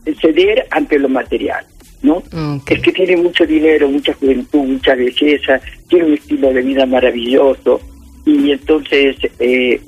es 0.06 0.18
ceder 0.20 0.66
ante 0.70 0.98
lo 0.98 1.08
material, 1.08 1.64
¿no? 2.02 2.22
Es 2.68 2.80
que 2.80 2.92
tiene 2.92 3.16
mucho 3.16 3.46
dinero, 3.46 3.88
mucha 3.88 4.14
juventud, 4.14 4.60
mucha 4.60 4.94
belleza, 4.94 5.60
tiene 5.88 6.06
un 6.06 6.14
estilo 6.14 6.52
de 6.52 6.62
vida 6.62 6.86
maravilloso 6.86 7.80
y 8.26 8.52
entonces 8.52 9.16
eh, 9.38 9.80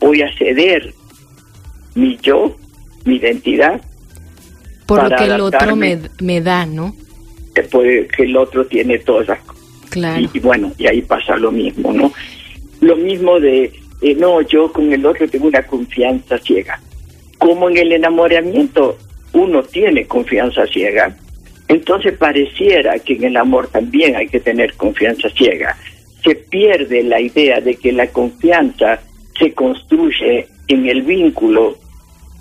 voy 0.00 0.22
a 0.22 0.36
ceder 0.36 0.92
mi 1.94 2.18
yo, 2.22 2.56
mi 3.04 3.16
identidad, 3.16 3.80
Por 4.86 5.10
lo 5.10 5.16
que 5.16 5.24
el 5.24 5.40
otro 5.40 5.76
me, 5.76 6.40
da, 6.40 6.66
¿no? 6.66 6.94
después 7.54 8.08
que 8.08 8.24
el 8.24 8.36
otro 8.36 8.66
tiene 8.66 8.98
todas 8.98 9.38
cosas. 9.40 9.51
Y 10.34 10.38
bueno, 10.40 10.72
y 10.78 10.86
ahí 10.86 11.02
pasa 11.02 11.36
lo 11.36 11.52
mismo, 11.52 11.92
¿no? 11.92 12.12
Lo 12.80 12.96
mismo 12.96 13.38
de, 13.38 13.72
eh, 14.00 14.14
no, 14.16 14.40
yo 14.42 14.72
con 14.72 14.92
el 14.92 15.04
otro 15.06 15.28
tengo 15.28 15.46
una 15.46 15.62
confianza 15.62 16.38
ciega. 16.38 16.80
Como 17.38 17.68
en 17.70 17.76
el 17.78 17.92
enamoramiento 17.92 18.96
uno 19.32 19.62
tiene 19.62 20.06
confianza 20.06 20.66
ciega, 20.66 21.16
Entonces 21.68 22.18
pareciera 22.18 22.98
que 22.98 23.14
en 23.14 23.24
el 23.24 23.36
amor 23.36 23.68
también 23.68 24.14
hay 24.16 24.28
que 24.28 24.40
tener 24.40 24.74
confianza 24.74 25.30
ciega. 25.30 25.74
Se 26.22 26.34
pierde 26.34 27.02
la 27.02 27.18
idea 27.18 27.60
de 27.60 27.76
que 27.76 27.92
la 27.92 28.08
confianza 28.08 29.00
se 29.38 29.54
construye 29.54 30.48
en 30.68 30.86
el 30.86 31.02
vínculo, 31.02 31.78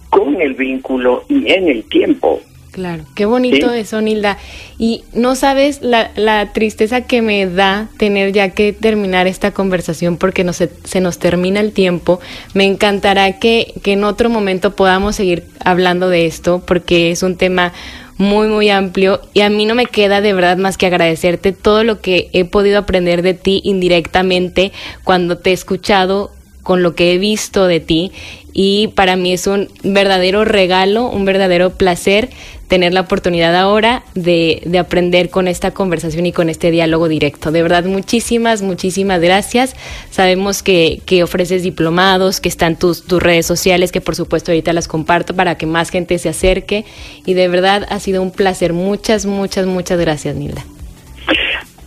con 0.09 0.41
el 0.41 0.53
vínculo 0.53 1.23
y 1.29 1.49
en 1.49 1.69
el 1.69 1.83
tiempo. 1.85 2.41
Claro, 2.71 3.03
qué 3.15 3.25
bonito 3.25 3.73
eso, 3.73 3.99
Nilda. 3.99 4.37
Y 4.77 5.03
no 5.13 5.35
sabes 5.35 5.81
la, 5.81 6.11
la, 6.15 6.53
tristeza 6.53 7.01
que 7.01 7.21
me 7.21 7.45
da 7.45 7.89
tener 7.97 8.31
ya 8.31 8.51
que 8.51 8.71
terminar 8.71 9.27
esta 9.27 9.51
conversación 9.51 10.15
porque 10.15 10.45
no 10.45 10.53
se, 10.53 10.69
se 10.85 11.01
nos 11.01 11.19
termina 11.19 11.59
el 11.59 11.73
tiempo. 11.73 12.21
Me 12.53 12.63
encantará 12.63 13.39
que, 13.39 13.73
que 13.83 13.93
en 13.93 14.05
otro 14.05 14.29
momento 14.29 14.73
podamos 14.73 15.17
seguir 15.17 15.43
hablando 15.65 16.07
de 16.07 16.25
esto 16.25 16.63
porque 16.65 17.11
es 17.11 17.23
un 17.23 17.35
tema 17.35 17.73
muy, 18.17 18.47
muy 18.47 18.69
amplio 18.69 19.19
y 19.33 19.41
a 19.41 19.49
mí 19.49 19.65
no 19.65 19.75
me 19.75 19.87
queda 19.87 20.21
de 20.21 20.31
verdad 20.31 20.55
más 20.55 20.77
que 20.77 20.85
agradecerte 20.85 21.51
todo 21.51 21.83
lo 21.83 21.99
que 21.99 22.29
he 22.31 22.45
podido 22.45 22.77
aprender 22.79 23.21
de 23.21 23.33
ti 23.33 23.61
indirectamente 23.65 24.71
cuando 25.03 25.39
te 25.39 25.49
he 25.49 25.53
escuchado 25.53 26.31
con 26.63 26.83
lo 26.83 26.95
que 26.95 27.13
he 27.13 27.17
visto 27.17 27.67
de 27.67 27.79
ti 27.79 28.11
y 28.53 28.89
para 28.89 29.15
mí 29.15 29.33
es 29.33 29.47
un 29.47 29.69
verdadero 29.83 30.43
regalo, 30.45 31.07
un 31.07 31.25
verdadero 31.25 31.71
placer 31.71 32.29
tener 32.67 32.93
la 32.93 33.01
oportunidad 33.01 33.53
ahora 33.55 34.03
de, 34.15 34.61
de, 34.65 34.79
aprender 34.79 35.29
con 35.29 35.49
esta 35.49 35.71
conversación 35.71 36.25
y 36.25 36.31
con 36.31 36.47
este 36.47 36.71
diálogo 36.71 37.09
directo. 37.09 37.51
De 37.51 37.61
verdad, 37.61 37.83
muchísimas, 37.83 38.61
muchísimas 38.61 39.19
gracias. 39.19 39.75
Sabemos 40.09 40.63
que, 40.63 41.01
que 41.05 41.21
ofreces 41.21 41.63
diplomados, 41.63 42.39
que 42.39 42.47
están 42.47 42.79
tus, 42.79 43.03
tus 43.03 43.21
redes 43.21 43.45
sociales, 43.45 43.91
que 43.91 43.99
por 43.99 44.15
supuesto 44.15 44.51
ahorita 44.51 44.71
las 44.71 44.87
comparto 44.87 45.35
para 45.35 45.55
que 45.55 45.65
más 45.65 45.89
gente 45.89 46.17
se 46.17 46.29
acerque. 46.29 46.85
Y 47.25 47.33
de 47.33 47.49
verdad 47.49 47.85
ha 47.89 47.99
sido 47.99 48.21
un 48.21 48.31
placer. 48.31 48.71
Muchas, 48.71 49.25
muchas, 49.25 49.65
muchas 49.65 49.99
gracias, 49.99 50.37
Nilda. 50.37 50.63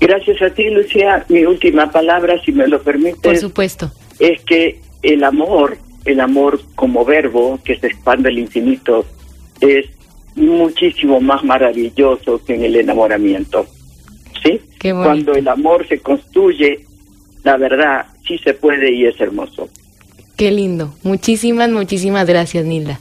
Gracias 0.00 0.42
a 0.42 0.50
ti, 0.50 0.68
Lucía. 0.68 1.24
Mi 1.30 1.46
última 1.46 1.90
palabra, 1.90 2.38
si 2.44 2.52
me 2.52 2.68
lo 2.68 2.82
permites. 2.82 3.22
Por 3.22 3.38
supuesto. 3.38 3.90
Es 4.18 4.40
que 4.42 4.80
el 5.02 5.24
amor, 5.24 5.78
el 6.04 6.20
amor 6.20 6.60
como 6.74 7.04
verbo 7.04 7.58
que 7.64 7.78
se 7.78 7.88
expande 7.88 8.28
al 8.28 8.38
infinito, 8.38 9.04
es 9.60 9.86
muchísimo 10.36 11.20
más 11.20 11.44
maravilloso 11.44 12.42
que 12.44 12.54
en 12.54 12.64
el 12.64 12.76
enamoramiento. 12.76 13.66
¿Sí? 14.42 14.60
Cuando 14.80 15.34
el 15.34 15.48
amor 15.48 15.86
se 15.88 16.00
construye, 16.00 16.84
la 17.42 17.56
verdad 17.56 18.06
sí 18.26 18.38
se 18.38 18.54
puede 18.54 18.92
y 18.92 19.06
es 19.06 19.18
hermoso. 19.20 19.68
Qué 20.36 20.50
lindo. 20.50 20.94
Muchísimas, 21.02 21.70
muchísimas 21.70 22.26
gracias, 22.26 22.64
Nilda. 22.64 23.00